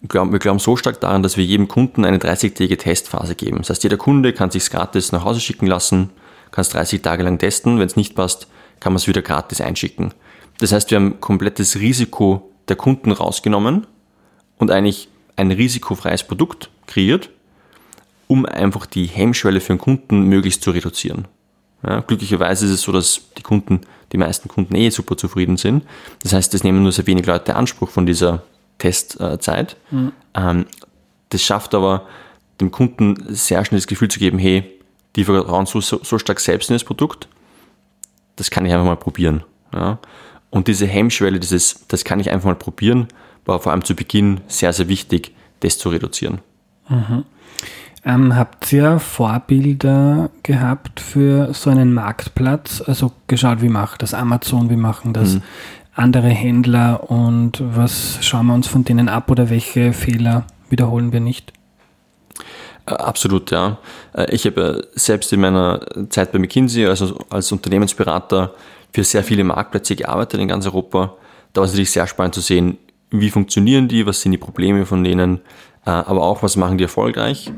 wir 0.00 0.38
glauben 0.38 0.58
so 0.58 0.76
stark 0.76 1.00
daran, 1.00 1.22
dass 1.22 1.36
wir 1.36 1.44
jedem 1.44 1.66
Kunden 1.66 2.04
eine 2.04 2.18
30-tägige 2.18 2.78
Testphase 2.78 3.34
geben. 3.34 3.58
Das 3.58 3.70
heißt, 3.70 3.82
jeder 3.82 3.96
Kunde 3.96 4.32
kann 4.32 4.50
sich 4.50 4.70
gratis 4.70 5.12
nach 5.12 5.24
Hause 5.24 5.40
schicken 5.40 5.66
lassen, 5.66 6.10
kann 6.50 6.62
es 6.62 6.68
30 6.68 7.02
Tage 7.02 7.24
lang 7.24 7.38
testen, 7.38 7.78
wenn 7.78 7.86
es 7.86 7.96
nicht 7.96 8.14
passt, 8.14 8.46
kann 8.80 8.92
man 8.92 8.98
es 8.98 9.08
wieder 9.08 9.22
gratis 9.22 9.60
einschicken. 9.60 10.14
Das 10.58 10.72
heißt, 10.72 10.90
wir 10.90 10.96
haben 10.96 11.20
komplettes 11.20 11.76
Risiko 11.80 12.52
der 12.68 12.76
Kunden 12.76 13.12
rausgenommen 13.12 13.86
und 14.58 14.70
eigentlich 14.70 15.08
ein 15.36 15.50
risikofreies 15.50 16.24
Produkt 16.24 16.70
kreiert, 16.86 17.30
um 18.26 18.44
einfach 18.46 18.86
die 18.86 19.06
Hemmschwelle 19.06 19.60
für 19.60 19.74
den 19.74 19.78
Kunden 19.78 20.22
möglichst 20.22 20.62
zu 20.62 20.70
reduzieren. 20.70 21.26
Ja, 21.86 22.00
glücklicherweise 22.00 22.66
ist 22.66 22.72
es 22.72 22.82
so, 22.82 22.92
dass 22.92 23.20
die 23.36 23.42
Kunden, 23.42 23.82
die 24.12 24.18
meisten 24.18 24.48
Kunden 24.48 24.74
eh 24.74 24.90
super 24.90 25.16
zufrieden 25.16 25.56
sind. 25.56 25.84
Das 26.22 26.32
heißt, 26.32 26.52
es 26.54 26.64
nehmen 26.64 26.82
nur 26.82 26.92
sehr 26.92 27.06
wenig 27.06 27.26
Leute 27.26 27.54
Anspruch 27.54 27.90
von 27.90 28.04
dieser 28.04 28.42
Testzeit. 28.78 29.76
Mhm. 29.90 30.12
Ähm, 30.34 30.66
das 31.30 31.42
schafft 31.42 31.74
aber 31.74 32.06
dem 32.60 32.70
Kunden 32.70 33.16
sehr 33.28 33.64
schnell 33.64 33.78
das 33.78 33.86
Gefühl 33.86 34.08
zu 34.08 34.18
geben, 34.18 34.38
hey, 34.38 34.64
die 35.16 35.24
vertrauen 35.24 35.66
so, 35.66 35.80
so 35.80 36.18
stark 36.18 36.40
selbst 36.40 36.70
in 36.70 36.74
das 36.74 36.84
Produkt, 36.84 37.28
das 38.36 38.50
kann 38.50 38.64
ich 38.64 38.72
einfach 38.72 38.86
mal 38.86 38.96
probieren. 38.96 39.44
Ja? 39.72 39.98
Und 40.50 40.68
diese 40.68 40.86
Hemmschwelle, 40.86 41.40
dieses, 41.40 41.86
das 41.88 42.04
kann 42.04 42.20
ich 42.20 42.30
einfach 42.30 42.46
mal 42.46 42.54
probieren, 42.54 43.08
war 43.44 43.60
vor 43.60 43.72
allem 43.72 43.84
zu 43.84 43.94
Beginn 43.94 44.40
sehr, 44.46 44.72
sehr 44.72 44.88
wichtig, 44.88 45.34
das 45.60 45.78
zu 45.78 45.88
reduzieren. 45.88 46.40
Mhm. 46.88 47.24
Ähm, 48.04 48.36
habt 48.36 48.72
ihr 48.72 49.00
Vorbilder 49.00 50.30
gehabt 50.42 51.00
für 51.00 51.52
so 51.52 51.68
einen 51.68 51.92
Marktplatz? 51.92 52.80
Also 52.80 53.12
geschaut, 53.26 53.60
wie 53.60 53.68
macht 53.68 54.02
das 54.02 54.14
Amazon, 54.14 54.70
wie 54.70 54.76
machen 54.76 55.12
das 55.12 55.34
mhm. 55.34 55.42
Andere 55.98 56.28
Händler 56.28 57.10
und 57.10 57.60
was 57.60 58.18
schauen 58.24 58.46
wir 58.46 58.54
uns 58.54 58.68
von 58.68 58.84
denen 58.84 59.08
ab 59.08 59.30
oder 59.30 59.50
welche 59.50 59.92
Fehler 59.92 60.46
wiederholen 60.70 61.12
wir 61.12 61.20
nicht? 61.20 61.52
Äh, 62.86 62.92
absolut, 62.92 63.50
ja. 63.50 63.78
Äh, 64.14 64.32
ich 64.32 64.46
habe 64.46 64.86
selbst 64.94 65.32
in 65.32 65.40
meiner 65.40 65.80
Zeit 66.08 66.30
bei 66.30 66.38
McKinsey, 66.38 66.86
also 66.86 67.18
als 67.30 67.50
Unternehmensberater, 67.50 68.54
für 68.94 69.04
sehr 69.04 69.24
viele 69.24 69.44
Marktplätze 69.44 69.96
gearbeitet 69.96 70.40
in 70.40 70.48
ganz 70.48 70.66
Europa. 70.66 71.14
Da 71.52 71.60
war 71.60 71.66
es 71.66 71.72
natürlich 71.72 71.90
sehr 71.90 72.06
spannend 72.06 72.34
zu 72.34 72.40
sehen, 72.40 72.78
wie 73.10 73.30
funktionieren 73.30 73.88
die, 73.88 74.06
was 74.06 74.22
sind 74.22 74.32
die 74.32 74.38
Probleme 74.38 74.86
von 74.86 75.02
denen, 75.02 75.40
äh, 75.84 75.90
aber 75.90 76.22
auch, 76.22 76.44
was 76.44 76.56
machen 76.56 76.78
die 76.78 76.84
erfolgreich. 76.84 77.50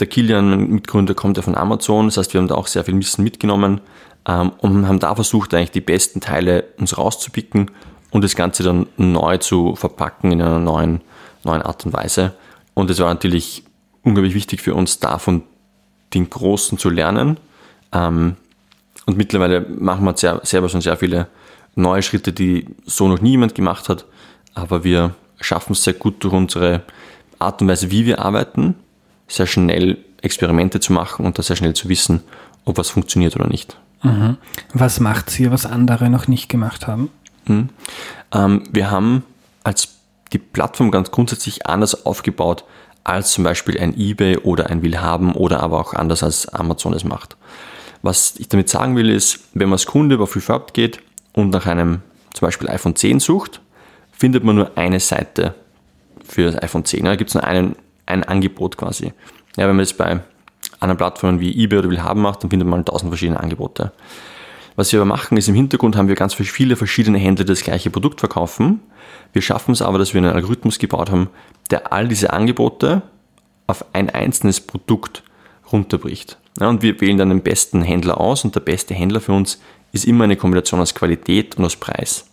Der 0.00 0.06
Kilian, 0.06 0.48
mein 0.48 0.70
Mitgründer, 0.70 1.14
kommt 1.14 1.36
ja 1.36 1.42
von 1.42 1.54
Amazon, 1.54 2.06
das 2.06 2.16
heißt, 2.16 2.32
wir 2.32 2.40
haben 2.40 2.48
da 2.48 2.54
auch 2.54 2.68
sehr 2.68 2.84
viel 2.84 2.98
Wissen 2.98 3.22
mitgenommen 3.22 3.82
ähm, 4.26 4.52
und 4.58 4.86
haben 4.88 4.98
da 4.98 5.14
versucht, 5.14 5.54
eigentlich 5.54 5.70
die 5.70 5.80
besten 5.80 6.20
Teile 6.20 6.64
uns 6.78 6.98
rauszupicken 6.98 7.70
und 8.10 8.24
das 8.24 8.36
Ganze 8.36 8.62
dann 8.62 8.86
neu 8.96 9.38
zu 9.38 9.74
verpacken 9.76 10.32
in 10.32 10.42
einer 10.42 10.58
neuen, 10.58 11.00
neuen 11.44 11.62
Art 11.62 11.84
und 11.86 11.92
Weise. 11.92 12.34
Und 12.74 12.90
es 12.90 12.98
war 12.98 13.12
natürlich 13.12 13.64
unglaublich 14.02 14.34
wichtig 14.34 14.60
für 14.60 14.74
uns, 14.74 15.00
davon 15.00 15.42
den 16.14 16.30
Großen 16.30 16.78
zu 16.78 16.90
lernen. 16.90 17.38
Ähm, 17.92 18.36
und 19.06 19.16
mittlerweile 19.16 19.60
machen 19.60 20.04
wir 20.04 20.16
sehr, 20.16 20.40
selber 20.42 20.68
schon 20.68 20.80
sehr 20.80 20.96
viele 20.96 21.28
neue 21.74 22.02
Schritte, 22.02 22.32
die 22.32 22.66
so 22.84 23.06
noch 23.08 23.20
niemand 23.20 23.54
gemacht 23.54 23.88
hat. 23.88 24.06
Aber 24.54 24.82
wir 24.84 25.14
schaffen 25.40 25.72
es 25.72 25.84
sehr 25.84 25.94
gut 25.94 26.24
durch 26.24 26.34
unsere 26.34 26.82
Art 27.38 27.60
und 27.60 27.68
Weise, 27.68 27.90
wie 27.90 28.06
wir 28.06 28.20
arbeiten, 28.20 28.74
sehr 29.28 29.46
schnell 29.46 29.98
Experimente 30.22 30.80
zu 30.80 30.92
machen 30.92 31.26
und 31.26 31.38
da 31.38 31.42
sehr 31.42 31.56
schnell 31.56 31.74
zu 31.74 31.88
wissen, 31.88 32.22
ob 32.64 32.78
was 32.78 32.90
funktioniert 32.90 33.36
oder 33.36 33.46
nicht. 33.46 33.76
Mhm. 34.06 34.36
Was 34.72 35.00
macht 35.00 35.38
ihr, 35.38 35.50
was 35.50 35.66
andere 35.66 36.10
noch 36.10 36.28
nicht 36.28 36.48
gemacht 36.48 36.86
haben? 36.86 37.10
Mhm. 37.46 37.68
Ähm, 38.32 38.64
wir 38.70 38.90
haben 38.90 39.24
als 39.64 39.88
die 40.32 40.38
Plattform 40.38 40.90
ganz 40.90 41.10
grundsätzlich 41.10 41.66
anders 41.66 42.06
aufgebaut 42.06 42.64
als 43.04 43.30
zum 43.30 43.44
Beispiel 43.44 43.78
ein 43.78 43.96
eBay 43.96 44.38
oder 44.38 44.68
ein 44.68 44.82
Willhaben 44.82 45.32
oder 45.32 45.60
aber 45.60 45.78
auch 45.78 45.94
anders 45.94 46.24
als 46.24 46.48
Amazon 46.48 46.92
es 46.92 47.04
macht. 47.04 47.36
Was 48.02 48.34
ich 48.38 48.48
damit 48.48 48.68
sagen 48.68 48.96
will 48.96 49.10
ist, 49.10 49.40
wenn 49.54 49.68
man 49.68 49.74
als 49.74 49.86
Kunde 49.86 50.18
auf 50.18 50.34
Refurb 50.34 50.74
geht, 50.74 51.00
und 51.36 51.50
nach 51.50 51.66
einem 51.66 52.00
zum 52.32 52.46
Beispiel 52.46 52.68
iPhone 52.68 52.96
10 52.96 53.20
sucht, 53.20 53.60
findet 54.10 54.42
man 54.42 54.56
nur 54.56 54.76
eine 54.76 54.98
Seite 54.98 55.54
für 56.24 56.50
das 56.50 56.62
iPhone 56.62 56.84
10. 56.84 57.04
Da 57.04 57.14
gibt 57.14 57.30
es 57.30 57.34
nur 57.34 57.44
einen, 57.44 57.76
ein 58.06 58.24
Angebot 58.24 58.76
quasi. 58.76 59.12
Ja, 59.56 59.68
wenn 59.68 59.76
man 59.76 59.84
das 59.84 59.92
bei 59.92 60.20
anderen 60.80 60.98
Plattformen 60.98 61.40
wie 61.40 61.62
eBay 61.62 61.78
oder 61.80 61.90
Willhaben 61.90 62.22
macht, 62.22 62.42
dann 62.42 62.50
findet 62.50 62.68
man 62.68 62.84
tausend 62.84 63.10
verschiedene 63.10 63.40
Angebote. 63.40 63.92
Was 64.76 64.92
wir 64.92 65.00
aber 65.00 65.08
machen, 65.08 65.38
ist 65.38 65.48
im 65.48 65.54
Hintergrund 65.54 65.96
haben 65.96 66.08
wir 66.08 66.14
ganz 66.14 66.34
viele 66.34 66.76
verschiedene 66.76 67.18
Händler, 67.18 67.44
die 67.44 67.52
das 67.52 67.62
gleiche 67.62 67.90
Produkt 67.90 68.20
verkaufen. 68.20 68.80
Wir 69.32 69.40
schaffen 69.40 69.72
es 69.72 69.80
aber, 69.80 69.98
dass 69.98 70.12
wir 70.12 70.20
einen 70.20 70.34
Algorithmus 70.34 70.78
gebaut 70.78 71.10
haben, 71.10 71.30
der 71.70 71.92
all 71.92 72.08
diese 72.08 72.32
Angebote 72.32 73.02
auf 73.66 73.84
ein 73.94 74.10
einzelnes 74.10 74.60
Produkt 74.60 75.22
runterbricht. 75.72 76.38
Ja, 76.60 76.68
und 76.68 76.82
wir 76.82 77.00
wählen 77.00 77.18
dann 77.18 77.30
den 77.30 77.42
besten 77.42 77.82
Händler 77.82 78.20
aus 78.20 78.44
und 78.44 78.54
der 78.54 78.60
beste 78.60 78.94
Händler 78.94 79.20
für 79.20 79.32
uns 79.32 79.60
ist 79.92 80.04
immer 80.04 80.24
eine 80.24 80.36
Kombination 80.36 80.80
aus 80.80 80.94
Qualität 80.94 81.56
und 81.56 81.64
aus 81.64 81.76
Preis. 81.76 82.30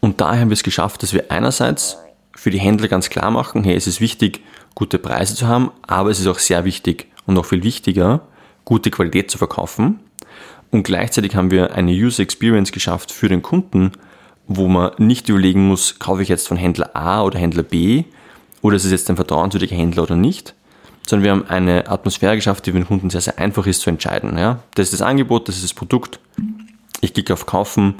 Und 0.00 0.20
daher 0.20 0.40
haben 0.40 0.50
wir 0.50 0.54
es 0.54 0.62
geschafft, 0.62 1.02
dass 1.02 1.12
wir 1.12 1.30
einerseits 1.30 1.98
für 2.34 2.50
die 2.50 2.60
Händler 2.60 2.88
ganz 2.88 3.10
klar 3.10 3.30
machen, 3.30 3.64
hey, 3.64 3.74
es 3.74 3.86
ist 3.86 4.00
wichtig, 4.00 4.40
gute 4.76 4.98
Preise 4.98 5.34
zu 5.34 5.48
haben, 5.48 5.72
aber 5.82 6.10
es 6.10 6.20
ist 6.20 6.28
auch 6.28 6.38
sehr 6.38 6.64
wichtig 6.64 7.08
und 7.26 7.34
noch 7.34 7.46
viel 7.46 7.64
wichtiger, 7.64 8.20
gute 8.64 8.92
Qualität 8.92 9.28
zu 9.30 9.38
verkaufen. 9.38 9.98
Und 10.70 10.84
gleichzeitig 10.84 11.34
haben 11.34 11.50
wir 11.50 11.74
eine 11.74 11.90
User 11.90 12.22
Experience 12.22 12.70
geschafft 12.70 13.10
für 13.10 13.28
den 13.28 13.42
Kunden, 13.42 13.92
wo 14.46 14.68
man 14.68 14.92
nicht 14.98 15.28
überlegen 15.28 15.66
muss, 15.66 15.98
kaufe 15.98 16.22
ich 16.22 16.28
jetzt 16.28 16.46
von 16.46 16.56
Händler 16.56 16.94
A 16.94 17.22
oder 17.22 17.38
Händler 17.38 17.62
B 17.62 18.04
oder 18.60 18.76
ist 18.76 18.84
es 18.84 18.90
jetzt 18.90 19.08
ein 19.08 19.16
vertrauenswürdiger 19.16 19.74
Händler 19.74 20.02
oder 20.04 20.14
nicht, 20.14 20.54
sondern 21.06 21.24
wir 21.24 21.30
haben 21.32 21.48
eine 21.48 21.88
Atmosphäre 21.88 22.36
geschafft, 22.36 22.66
die 22.66 22.72
für 22.72 22.78
den 22.78 22.86
Kunden 22.86 23.10
sehr, 23.10 23.22
sehr 23.22 23.38
einfach 23.38 23.66
ist 23.66 23.80
zu 23.80 23.90
entscheiden. 23.90 24.36
Ja? 24.36 24.60
Das 24.74 24.86
ist 24.86 25.00
das 25.00 25.02
Angebot, 25.02 25.48
das 25.48 25.56
ist 25.56 25.64
das 25.64 25.74
Produkt. 25.74 26.20
Ich 27.00 27.14
klicke 27.14 27.32
auf 27.32 27.46
Kaufen 27.46 27.94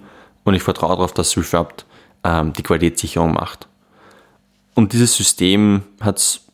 und 0.45 0.55
ich 0.55 0.63
vertraue 0.63 0.97
darauf, 0.97 1.15
dass 1.15 1.37
Refurbed 1.37 1.87
ähm, 2.23 2.53
die 2.53 2.63
Qualitätssicherung 2.63 3.33
macht. 3.33 3.67
Und 4.75 4.93
dieses 4.93 5.17
System 5.17 5.83
hat 6.01 6.19
es 6.19 6.46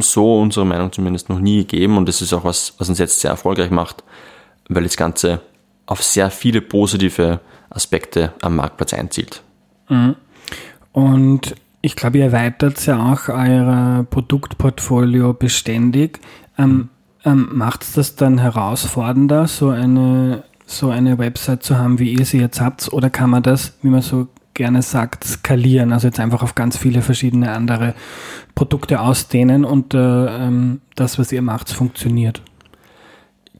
so 0.00 0.40
unserer 0.40 0.64
Meinung 0.64 0.92
zumindest 0.92 1.28
noch 1.28 1.38
nie 1.38 1.58
gegeben 1.58 1.96
und 1.96 2.08
das 2.08 2.20
ist 2.20 2.32
auch 2.32 2.44
was, 2.44 2.74
was 2.78 2.88
uns 2.88 2.98
jetzt 2.98 3.20
sehr 3.20 3.30
erfolgreich 3.30 3.70
macht, 3.70 4.04
weil 4.68 4.84
das 4.84 4.96
Ganze 4.96 5.40
auf 5.86 6.02
sehr 6.02 6.30
viele 6.30 6.60
positive 6.60 7.40
Aspekte 7.70 8.32
am 8.42 8.56
Marktplatz 8.56 8.92
einzielt. 8.92 9.42
Mhm. 9.88 10.16
Und 10.92 11.54
ich 11.80 11.96
glaube, 11.96 12.18
ihr 12.18 12.24
erweitert 12.24 12.84
ja 12.86 13.12
auch 13.12 13.28
euer 13.28 14.04
Produktportfolio 14.10 15.32
beständig. 15.32 16.20
Ähm, 16.58 16.88
ähm, 17.24 17.48
Macht 17.52 17.82
es 17.82 17.92
das 17.92 18.16
dann 18.16 18.38
herausfordernder, 18.38 19.46
so 19.46 19.70
eine, 19.70 20.44
so 20.66 20.90
eine 20.90 21.18
Website 21.18 21.62
zu 21.62 21.78
haben, 21.78 21.98
wie 21.98 22.12
ihr 22.12 22.24
sie 22.24 22.40
jetzt 22.40 22.60
habt? 22.60 22.92
Oder 22.92 23.10
kann 23.10 23.30
man 23.30 23.42
das, 23.42 23.74
wie 23.82 23.88
man 23.88 24.02
so 24.02 24.28
gerne 24.58 24.82
sagt, 24.82 25.24
skalieren, 25.24 25.92
also 25.94 26.08
jetzt 26.08 26.20
einfach 26.20 26.42
auf 26.42 26.54
ganz 26.54 26.76
viele 26.76 27.00
verschiedene 27.00 27.52
andere 27.52 27.94
Produkte 28.54 29.00
ausdehnen 29.00 29.64
und 29.64 29.94
äh, 29.94 29.98
ähm, 29.98 30.82
das, 30.96 31.18
was 31.18 31.32
ihr 31.32 31.40
macht, 31.40 31.70
funktioniert? 31.70 32.42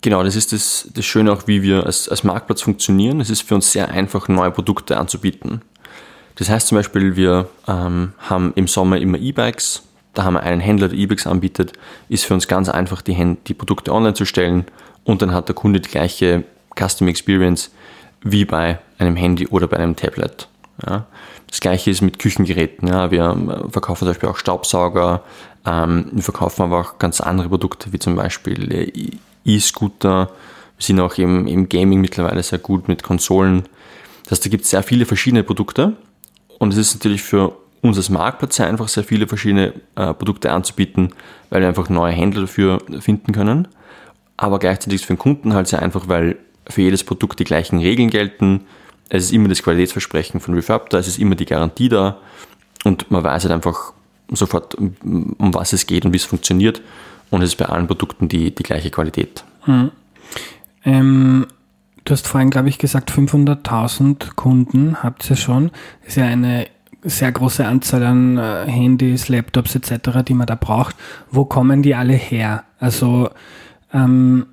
Genau, 0.02 0.22
das 0.22 0.36
ist 0.36 0.52
das, 0.52 0.90
das 0.92 1.06
Schöne 1.06 1.32
auch, 1.32 1.46
wie 1.46 1.62
wir 1.62 1.86
als, 1.86 2.08
als 2.08 2.22
Marktplatz 2.24 2.62
funktionieren. 2.62 3.20
Es 3.20 3.30
ist 3.30 3.42
für 3.42 3.54
uns 3.54 3.72
sehr 3.72 3.88
einfach, 3.90 4.28
neue 4.28 4.50
Produkte 4.50 4.98
anzubieten. 4.98 5.62
Das 6.36 6.50
heißt 6.50 6.68
zum 6.68 6.76
Beispiel, 6.76 7.16
wir 7.16 7.48
ähm, 7.66 8.12
haben 8.18 8.52
im 8.54 8.68
Sommer 8.68 8.98
immer 8.98 9.18
E-Bikes. 9.18 9.82
Da 10.14 10.24
haben 10.24 10.34
wir 10.34 10.42
einen 10.42 10.60
Händler, 10.60 10.88
der 10.88 10.98
E-Bikes 10.98 11.26
anbietet. 11.26 11.72
Ist 12.08 12.26
für 12.26 12.34
uns 12.34 12.46
ganz 12.46 12.68
einfach, 12.68 13.02
die, 13.02 13.36
die 13.46 13.54
Produkte 13.54 13.92
online 13.92 14.14
zu 14.14 14.24
stellen 14.24 14.66
und 15.04 15.22
dann 15.22 15.32
hat 15.32 15.48
der 15.48 15.54
Kunde 15.54 15.80
die 15.80 15.90
gleiche 15.90 16.44
Custom 16.76 17.08
Experience 17.08 17.70
wie 18.22 18.44
bei 18.44 18.78
einem 18.98 19.16
Handy 19.16 19.46
oder 19.46 19.66
bei 19.66 19.78
einem 19.78 19.96
Tablet. 19.96 20.48
Ja. 20.86 21.06
Das 21.48 21.60
gleiche 21.60 21.90
ist 21.90 22.02
mit 22.02 22.18
Küchengeräten. 22.18 22.88
Ja. 22.88 23.10
Wir 23.10 23.24
ähm, 23.24 23.70
verkaufen 23.70 24.00
zum 24.00 24.08
Beispiel 24.08 24.28
auch 24.28 24.36
Staubsauger. 24.36 25.22
Ähm, 25.66 26.08
wir 26.12 26.22
verkaufen 26.22 26.62
aber 26.62 26.80
auch 26.80 26.98
ganz 26.98 27.20
andere 27.20 27.48
Produkte, 27.48 27.92
wie 27.92 27.98
zum 27.98 28.16
Beispiel 28.16 28.72
äh, 28.72 29.10
E-Scooter. 29.44 30.30
Wir 30.76 30.84
sind 30.84 31.00
auch 31.00 31.16
im, 31.18 31.46
im 31.46 31.68
Gaming 31.68 32.00
mittlerweile 32.00 32.42
sehr 32.42 32.58
gut 32.58 32.88
mit 32.88 33.02
Konsolen. 33.02 33.64
Das 34.24 34.32
heißt, 34.32 34.46
da 34.46 34.50
gibt 34.50 34.64
es 34.64 34.70
sehr 34.70 34.82
viele 34.82 35.06
verschiedene 35.06 35.42
Produkte 35.42 35.94
und 36.58 36.72
es 36.72 36.78
ist 36.78 36.94
natürlich 36.94 37.22
für 37.22 37.56
uns 37.80 37.96
als 37.96 38.10
Marktplatz 38.10 38.60
einfach 38.60 38.88
sehr 38.88 39.04
viele 39.04 39.26
verschiedene 39.26 39.72
äh, 39.94 40.12
Produkte 40.12 40.52
anzubieten, 40.52 41.14
weil 41.50 41.60
wir 41.60 41.68
einfach 41.68 41.88
neue 41.88 42.12
Händler 42.12 42.42
dafür 42.42 42.82
finden 43.00 43.32
können. 43.32 43.68
Aber 44.36 44.58
gleichzeitig 44.58 44.96
ist 44.96 45.00
es 45.02 45.06
für 45.06 45.14
den 45.14 45.18
Kunden 45.18 45.54
halt 45.54 45.68
sehr 45.68 45.82
einfach, 45.82 46.08
weil 46.08 46.36
für 46.68 46.82
jedes 46.82 47.04
Produkt 47.04 47.40
die 47.40 47.44
gleichen 47.44 47.78
Regeln 47.78 48.10
gelten. 48.10 48.64
Es 49.08 49.24
ist 49.24 49.32
immer 49.32 49.48
das 49.48 49.62
Qualitätsversprechen 49.62 50.40
von 50.40 50.54
Refurb 50.54 50.90
da, 50.90 50.98
es 50.98 51.08
ist 51.08 51.18
immer 51.18 51.34
die 51.34 51.46
Garantie 51.46 51.88
da 51.88 52.18
und 52.84 53.10
man 53.10 53.24
weiß 53.24 53.44
halt 53.44 53.52
einfach 53.52 53.92
sofort, 54.30 54.74
um, 54.74 54.94
um 55.38 55.54
was 55.54 55.72
es 55.72 55.86
geht 55.86 56.04
und 56.04 56.12
wie 56.12 56.18
es 56.18 56.24
funktioniert. 56.24 56.82
Und 57.30 57.42
es 57.42 57.50
ist 57.50 57.56
bei 57.56 57.66
allen 57.66 57.86
Produkten 57.86 58.28
die, 58.28 58.54
die 58.54 58.62
gleiche 58.62 58.90
Qualität. 58.90 59.44
Hm. 59.64 59.90
Ähm, 60.84 61.46
Du 62.08 62.12
hast 62.12 62.26
vorhin, 62.26 62.48
glaube 62.48 62.70
ich, 62.70 62.78
gesagt, 62.78 63.12
500.000 63.12 64.34
Kunden 64.34 65.02
habt 65.02 65.28
ihr 65.28 65.36
schon. 65.36 65.70
Das 66.00 66.08
ist 66.08 66.16
ja 66.16 66.24
eine 66.24 66.66
sehr 67.02 67.30
große 67.30 67.66
Anzahl 67.66 68.02
an 68.02 68.38
äh, 68.38 68.64
Handys, 68.66 69.28
Laptops 69.28 69.74
etc., 69.74 70.22
die 70.26 70.32
man 70.32 70.46
da 70.46 70.54
braucht. 70.54 70.96
Wo 71.30 71.44
kommen 71.44 71.82
die 71.82 71.94
alle 71.94 72.14
her? 72.14 72.64
Also 72.78 73.28
ähm, 73.92 74.46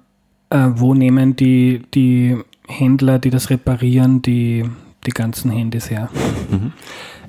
äh, 0.50 0.68
wo 0.72 0.94
nehmen 0.96 1.38
die, 1.38 1.84
die 1.94 2.36
Händler, 2.68 3.20
die 3.20 3.30
das 3.30 3.50
reparieren, 3.50 4.22
die, 4.22 4.66
die 5.06 5.12
ganzen 5.12 5.52
Handys 5.52 5.90
her? 5.90 6.10
Mhm. 6.50 6.74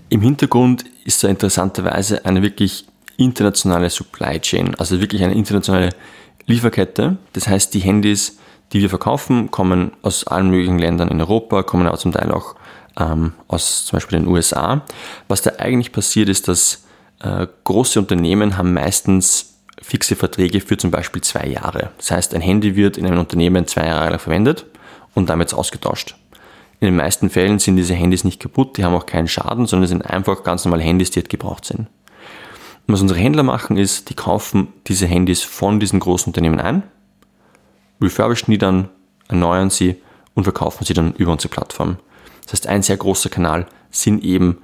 Im 0.08 0.20
Hintergrund 0.22 0.84
ist 1.04 1.24
da 1.24 1.28
interessanterweise 1.28 2.24
eine 2.24 2.42
wirklich 2.42 2.86
internationale 3.16 3.90
Supply 3.90 4.38
Chain, 4.40 4.74
also 4.76 5.00
wirklich 5.00 5.22
eine 5.24 5.34
internationale 5.34 5.90
Lieferkette. 6.46 7.16
Das 7.32 7.48
heißt, 7.48 7.74
die 7.74 7.80
Handys 7.80 8.38
die 8.72 8.82
wir 8.82 8.88
verkaufen, 8.88 9.50
kommen 9.50 9.92
aus 10.02 10.26
allen 10.26 10.50
möglichen 10.50 10.78
Ländern 10.78 11.08
in 11.08 11.20
Europa, 11.20 11.62
kommen 11.62 11.86
auch 11.86 11.98
zum 11.98 12.12
Teil 12.12 12.32
auch 12.32 12.56
ähm, 12.98 13.32
aus 13.48 13.86
zum 13.86 13.96
Beispiel 13.96 14.18
den 14.18 14.28
USA. 14.28 14.82
Was 15.28 15.42
da 15.42 15.52
eigentlich 15.58 15.92
passiert 15.92 16.28
ist, 16.28 16.48
dass 16.48 16.84
äh, 17.20 17.46
große 17.64 17.98
Unternehmen 17.98 18.56
haben 18.56 18.72
meistens 18.72 19.54
fixe 19.80 20.16
Verträge 20.16 20.60
für 20.60 20.76
zum 20.76 20.90
Beispiel 20.90 21.22
zwei 21.22 21.46
Jahre. 21.46 21.90
Das 21.98 22.10
heißt, 22.10 22.34
ein 22.34 22.40
Handy 22.40 22.76
wird 22.76 22.96
in 22.96 23.06
einem 23.06 23.18
Unternehmen 23.18 23.66
zwei 23.66 23.86
Jahre 23.86 24.10
lang 24.10 24.18
verwendet 24.18 24.66
und 25.16 25.28
damit 25.28 25.52
ausgetauscht. 25.52 26.14
In 26.78 26.86
den 26.86 26.96
meisten 26.96 27.30
Fällen 27.30 27.58
sind 27.58 27.76
diese 27.76 27.94
Handys 27.94 28.22
nicht 28.22 28.40
kaputt, 28.40 28.76
die 28.76 28.84
haben 28.84 28.94
auch 28.94 29.06
keinen 29.06 29.26
Schaden, 29.26 29.66
sondern 29.66 29.88
sind 29.88 30.02
einfach 30.02 30.44
ganz 30.44 30.64
normale 30.64 30.84
Handys, 30.84 31.10
die 31.10 31.20
halt 31.20 31.30
gebraucht 31.30 31.64
sind. 31.64 31.88
Und 32.86 32.94
was 32.94 33.00
unsere 33.00 33.18
Händler 33.18 33.42
machen, 33.42 33.76
ist, 33.76 34.10
die 34.10 34.14
kaufen 34.14 34.68
diese 34.86 35.06
Handys 35.06 35.42
von 35.42 35.80
diesen 35.80 35.98
großen 35.98 36.30
Unternehmen 36.30 36.60
ein 36.60 36.84
refurbischen 38.00 38.52
die 38.52 38.58
dann, 38.58 38.88
erneuern 39.28 39.70
sie 39.70 39.96
und 40.34 40.44
verkaufen 40.44 40.84
sie 40.84 40.94
dann 40.94 41.12
über 41.14 41.32
unsere 41.32 41.48
Plattform. 41.48 41.96
Das 42.44 42.52
heißt, 42.52 42.66
ein 42.66 42.82
sehr 42.82 42.96
großer 42.96 43.28
Kanal 43.28 43.66
sind 43.90 44.22
eben 44.22 44.58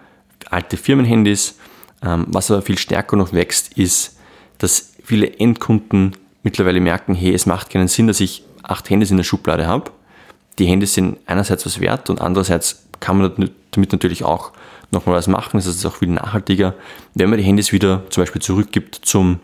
alte 0.50 0.76
Firmenhandys. 0.76 1.58
Ähm, 2.02 2.26
was 2.28 2.50
aber 2.50 2.62
viel 2.62 2.78
stärker 2.78 3.16
noch 3.16 3.32
wächst, 3.32 3.76
ist, 3.78 4.18
dass 4.58 4.92
viele 5.02 5.38
Endkunden 5.38 6.16
mittlerweile 6.42 6.80
merken, 6.80 7.14
hey, 7.14 7.32
es 7.32 7.46
macht 7.46 7.70
keinen 7.70 7.88
Sinn, 7.88 8.06
dass 8.06 8.20
ich 8.20 8.44
acht 8.62 8.90
Handys 8.90 9.10
in 9.10 9.16
der 9.16 9.24
Schublade 9.24 9.66
habe. 9.66 9.90
Die 10.58 10.66
Handys 10.66 10.94
sind 10.94 11.18
einerseits 11.26 11.66
was 11.66 11.80
wert 11.80 12.10
und 12.10 12.20
andererseits 12.20 12.86
kann 13.00 13.18
man 13.18 13.50
damit 13.70 13.92
natürlich 13.92 14.24
auch 14.24 14.52
nochmal 14.90 15.16
was 15.16 15.26
machen. 15.26 15.56
Das 15.56 15.66
ist 15.66 15.84
auch 15.86 15.96
viel 15.96 16.08
nachhaltiger, 16.08 16.74
wenn 17.14 17.30
man 17.30 17.38
die 17.38 17.44
Handys 17.44 17.72
wieder 17.72 18.02
zum 18.10 18.22
Beispiel 18.22 18.42
zurückgibt 18.42 19.00
zum, 19.02 19.40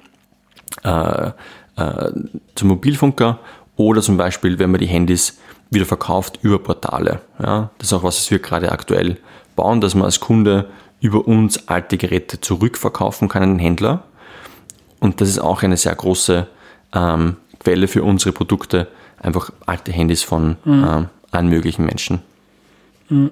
äh, 0.84 1.30
äh, 1.76 2.12
zum 2.54 2.68
Mobilfunker 2.68 3.38
oder 3.76 4.02
zum 4.02 4.16
Beispiel, 4.16 4.58
wenn 4.58 4.70
man 4.70 4.80
die 4.80 4.86
Handys 4.86 5.38
wieder 5.70 5.86
verkauft 5.86 6.38
über 6.42 6.58
Portale. 6.58 7.20
Ja, 7.42 7.70
das 7.78 7.88
ist 7.88 7.92
auch 7.92 8.02
was, 8.02 8.18
was 8.18 8.30
wir 8.30 8.38
gerade 8.38 8.72
aktuell 8.72 9.18
bauen, 9.56 9.80
dass 9.80 9.94
man 9.94 10.04
als 10.04 10.20
Kunde 10.20 10.68
über 11.00 11.26
uns 11.26 11.68
alte 11.68 11.96
Geräte 11.96 12.40
zurückverkaufen 12.40 13.28
kann 13.28 13.42
an 13.42 13.50
den 13.54 13.58
Händler. 13.58 14.04
Und 15.00 15.20
das 15.20 15.28
ist 15.28 15.38
auch 15.38 15.62
eine 15.62 15.76
sehr 15.76 15.94
große 15.94 16.46
ähm, 16.92 17.36
Quelle 17.60 17.88
für 17.88 18.02
unsere 18.02 18.32
Produkte, 18.32 18.88
einfach 19.20 19.50
alte 19.66 19.92
Handys 19.92 20.22
von 20.22 20.56
mhm. 20.64 20.84
ähm, 20.88 21.06
allen 21.30 21.48
möglichen 21.48 21.84
Menschen. 21.84 22.20
Mhm. 23.08 23.30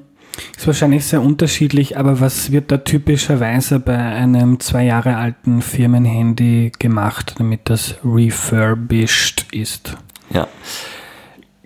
Ist 0.57 0.67
wahrscheinlich 0.67 1.07
sehr 1.07 1.23
unterschiedlich, 1.23 1.97
aber 1.97 2.21
was 2.21 2.53
wird 2.53 2.71
da 2.71 2.79
typischerweise 2.79 3.81
bei 3.81 3.97
einem 3.97 4.61
zwei 4.61 4.85
Jahre 4.85 5.17
alten 5.17 5.63
Firmenhandy 5.63 6.73
gemacht, 6.79 7.35
damit 7.39 7.61
das 7.65 7.95
refurbished 8.05 9.47
ist? 9.53 9.97
Ja, 10.31 10.47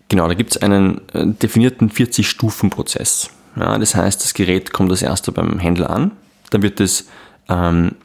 genau, 0.08 0.28
da 0.28 0.34
gibt 0.34 0.52
es 0.52 0.62
einen 0.62 1.00
äh, 1.12 1.26
definierten 1.26 1.90
40-Stufen-Prozess. 1.90 3.30
Ja, 3.56 3.76
das 3.78 3.96
heißt, 3.96 4.22
das 4.22 4.34
Gerät 4.34 4.72
kommt 4.72 4.90
als 4.90 5.02
erster 5.02 5.32
beim 5.32 5.58
Händler 5.58 5.90
an, 5.90 6.12
dann 6.50 6.62
wird 6.62 6.78
es 6.78 7.08
ähm, 7.48 7.96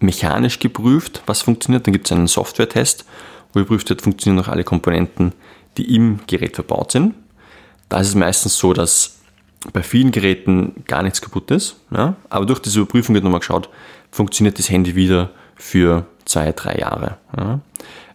mechanisch 0.00 0.58
geprüft, 0.58 1.22
was 1.26 1.42
funktioniert, 1.42 1.86
dann 1.86 1.92
gibt 1.92 2.06
es 2.06 2.12
einen 2.12 2.26
Software-Test, 2.26 3.06
wo 3.52 3.60
geprüft 3.60 3.88
wird, 3.88 4.02
funktionieren 4.02 4.36
noch 4.42 4.48
alle 4.48 4.64
Komponenten, 4.64 5.32
die 5.76 5.94
im 5.94 6.20
Gerät 6.26 6.54
verbaut 6.54 6.92
sind. 6.92 7.14
Da 7.88 8.00
ist 8.00 8.08
es 8.08 8.14
meistens 8.14 8.56
so, 8.56 8.72
dass 8.72 9.18
bei 9.72 9.82
vielen 9.82 10.10
Geräten 10.10 10.84
gar 10.86 11.02
nichts 11.02 11.20
kaputt 11.20 11.50
ist. 11.50 11.76
Ja? 11.90 12.16
Aber 12.28 12.46
durch 12.46 12.60
diese 12.60 12.80
Überprüfung 12.80 13.14
wird 13.14 13.24
nochmal 13.24 13.40
geschaut, 13.40 13.68
funktioniert 14.10 14.58
das 14.58 14.70
Handy 14.70 14.94
wieder 14.94 15.30
für 15.54 16.06
zwei, 16.24 16.52
drei 16.52 16.76
Jahre. 16.76 17.18
Ja? 17.36 17.60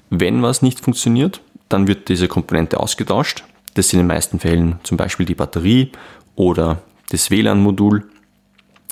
Wenn 0.10 0.42
was 0.42 0.62
nicht 0.62 0.80
funktioniert, 0.80 1.42
dann 1.70 1.88
wird 1.88 2.10
diese 2.10 2.28
Komponente 2.28 2.80
ausgetauscht. 2.80 3.44
Das 3.74 3.90
sind 3.90 4.00
in 4.00 4.08
den 4.08 4.16
meisten 4.16 4.40
Fällen 4.40 4.80
zum 4.84 4.98
Beispiel 4.98 5.26
die 5.26 5.36
Batterie 5.36 5.92
oder 6.36 6.82
das 7.10 7.30
WLAN-Modul. 7.30 8.10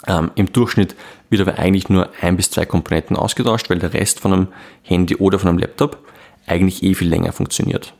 Ähm, 0.05 0.31
Im 0.35 0.51
Durchschnitt 0.51 0.95
wird 1.29 1.41
aber 1.41 1.57
eigentlich 1.57 1.89
nur 1.89 2.09
ein 2.21 2.35
bis 2.35 2.51
zwei 2.51 2.65
Komponenten 2.65 3.15
ausgetauscht, 3.15 3.69
weil 3.69 3.79
der 3.79 3.93
Rest 3.93 4.19
von 4.19 4.33
einem 4.33 4.47
Handy 4.81 5.15
oder 5.15 5.39
von 5.39 5.49
einem 5.49 5.59
Laptop 5.59 5.97
eigentlich 6.45 6.83
eh 6.83 6.93
viel 6.93 7.07
länger 7.07 7.31
funktioniert. 7.31 7.93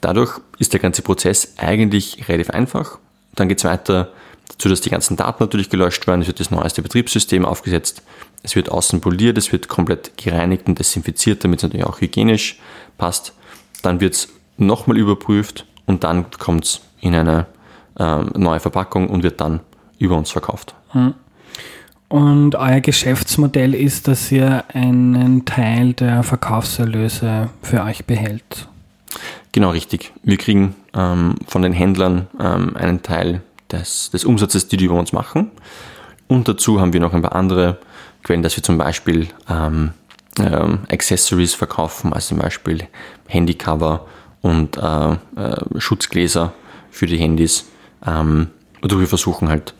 Dadurch 0.00 0.40
ist 0.58 0.72
der 0.72 0.80
ganze 0.80 1.02
Prozess 1.02 1.54
eigentlich 1.56 2.28
relativ 2.28 2.50
einfach. 2.50 2.98
Dann 3.34 3.48
geht 3.48 3.58
es 3.58 3.64
weiter 3.64 4.10
dazu, 4.48 4.68
dass 4.68 4.80
die 4.80 4.90
ganzen 4.90 5.16
Daten 5.16 5.42
natürlich 5.42 5.70
gelöscht 5.70 6.06
werden. 6.06 6.22
Es 6.22 6.26
wird 6.26 6.40
das 6.40 6.50
neueste 6.50 6.82
Betriebssystem 6.82 7.44
aufgesetzt. 7.44 8.02
Es 8.42 8.54
wird 8.54 8.70
außen 8.70 9.00
poliert, 9.00 9.38
es 9.38 9.52
wird 9.52 9.68
komplett 9.68 10.16
gereinigt 10.16 10.66
und 10.66 10.78
desinfiziert, 10.78 11.42
damit 11.44 11.60
es 11.60 11.62
natürlich 11.64 11.86
auch 11.86 12.00
hygienisch 12.00 12.58
passt. 12.98 13.32
Dann 13.82 14.00
wird 14.00 14.14
es 14.14 14.28
nochmal 14.56 14.96
überprüft 14.96 15.66
und 15.86 16.04
dann 16.04 16.30
kommt 16.30 16.64
es 16.64 16.80
in 17.00 17.14
eine 17.14 17.46
ähm, 17.98 18.30
neue 18.36 18.60
Verpackung 18.60 19.08
und 19.08 19.22
wird 19.22 19.40
dann 19.40 19.60
über 19.98 20.16
uns 20.16 20.30
verkauft. 20.30 20.74
Hm. 20.90 21.14
Und 22.08 22.54
euer 22.54 22.80
Geschäftsmodell 22.80 23.74
ist, 23.74 24.06
dass 24.06 24.30
ihr 24.30 24.64
einen 24.72 25.44
Teil 25.44 25.92
der 25.94 26.22
Verkaufserlöse 26.22 27.50
für 27.62 27.82
euch 27.82 28.04
behält. 28.04 28.68
Genau 29.56 29.70
richtig. 29.70 30.12
Wir 30.22 30.36
kriegen 30.36 30.74
ähm, 30.92 31.36
von 31.46 31.62
den 31.62 31.72
Händlern 31.72 32.26
ähm, 32.38 32.76
einen 32.76 33.02
Teil 33.02 33.40
des, 33.72 34.10
des 34.10 34.26
Umsatzes, 34.26 34.68
die 34.68 34.76
die 34.76 34.84
über 34.84 34.98
uns 34.98 35.14
machen. 35.14 35.50
Und 36.28 36.46
dazu 36.46 36.78
haben 36.78 36.92
wir 36.92 37.00
noch 37.00 37.14
ein 37.14 37.22
paar 37.22 37.34
andere 37.34 37.78
Quellen, 38.22 38.42
dass 38.42 38.54
wir 38.58 38.62
zum 38.62 38.76
Beispiel 38.76 39.28
ähm, 39.48 39.94
ähm, 40.38 40.80
Accessories 40.92 41.54
verkaufen, 41.54 42.12
also 42.12 42.28
zum 42.34 42.38
Beispiel 42.40 42.86
Handycover 43.28 44.06
und 44.42 44.76
äh, 44.76 45.12
äh, 45.12 45.16
Schutzgläser 45.78 46.52
für 46.90 47.06
die 47.06 47.16
Handys. 47.16 47.64
Ähm, 48.06 48.48
wodurch 48.82 49.00
wir 49.00 49.08
versuchen 49.08 49.48
halt 49.48 49.72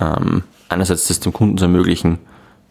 ähm, 0.00 0.44
einerseits 0.68 1.08
das 1.08 1.18
dem 1.18 1.32
Kunden 1.32 1.58
zu 1.58 1.64
ermöglichen, 1.64 2.20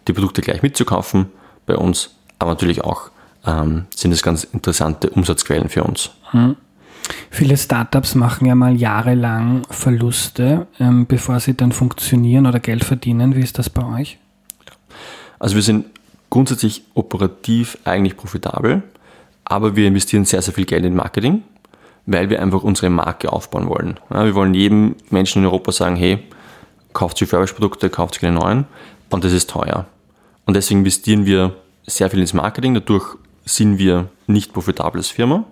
die 0.07 0.13
Produkte 0.13 0.41
gleich 0.41 0.61
mitzukaufen 0.61 1.25
bei 1.65 1.75
uns, 1.75 2.11
aber 2.39 2.51
natürlich 2.51 2.85
auch 2.85 3.11
ähm, 3.45 3.85
sind 3.95 4.11
es 4.11 4.23
ganz 4.23 4.43
interessante 4.43 5.09
Umsatzquellen 5.09 5.69
für 5.69 5.83
uns. 5.83 6.11
Hm. 6.31 6.55
Viele 7.29 7.57
Startups 7.57 8.15
machen 8.15 8.47
ja 8.47 8.55
mal 8.55 8.75
jahrelang 8.75 9.63
Verluste, 9.69 10.67
ähm, 10.79 11.05
bevor 11.05 11.39
sie 11.39 11.55
dann 11.55 11.71
funktionieren 11.71 12.45
oder 12.45 12.59
Geld 12.59 12.83
verdienen. 12.83 13.35
Wie 13.35 13.41
ist 13.41 13.59
das 13.59 13.69
bei 13.69 13.85
euch? 13.99 14.17
Also 15.39 15.55
wir 15.55 15.63
sind 15.63 15.87
grundsätzlich 16.29 16.83
operativ 16.93 17.77
eigentlich 17.83 18.15
profitabel, 18.15 18.83
aber 19.43 19.75
wir 19.75 19.87
investieren 19.87 20.25
sehr, 20.25 20.41
sehr 20.41 20.53
viel 20.53 20.65
Geld 20.65 20.85
in 20.85 20.95
Marketing, 20.95 21.43
weil 22.05 22.29
wir 22.29 22.41
einfach 22.41 22.63
unsere 22.63 22.89
Marke 22.89 23.31
aufbauen 23.31 23.67
wollen. 23.67 23.99
Ja, 24.09 24.23
wir 24.23 24.35
wollen 24.35 24.53
jedem 24.53 24.95
Menschen 25.09 25.39
in 25.41 25.45
Europa 25.45 25.71
sagen, 25.73 25.95
hey, 25.95 26.19
kauft 26.93 27.21
Refurbished-Produkte, 27.21 27.89
kauft 27.89 28.19
keine 28.19 28.39
neuen 28.39 28.65
und 29.09 29.23
das 29.23 29.33
ist 29.33 29.49
teuer. 29.49 29.85
Und 30.45 30.55
deswegen 30.55 30.79
investieren 30.79 31.25
wir 31.25 31.55
sehr 31.85 32.09
viel 32.09 32.21
ins 32.21 32.33
Marketing, 32.33 32.73
dadurch 32.73 33.17
sind 33.45 33.77
wir 33.77 34.09
nicht 34.27 34.53
profitabel 34.53 34.99
als 34.99 35.09
Firma, 35.09 35.45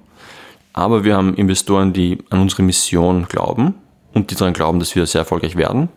aber 0.74 1.04
wir 1.04 1.16
haben 1.16 1.36
Investoren, 1.36 1.94
die 1.94 2.20
an 2.30 2.40
unsere 2.40 2.64
Mission 2.64 3.26
glauben 3.28 3.76
und 4.14 4.32
die 4.32 4.36
daran 4.36 4.54
glauben, 4.54 4.80
dass 4.80 4.96
wir 4.96 5.06
sehr 5.06 5.20
erfolgreich 5.20 5.56
werden. 5.56 5.90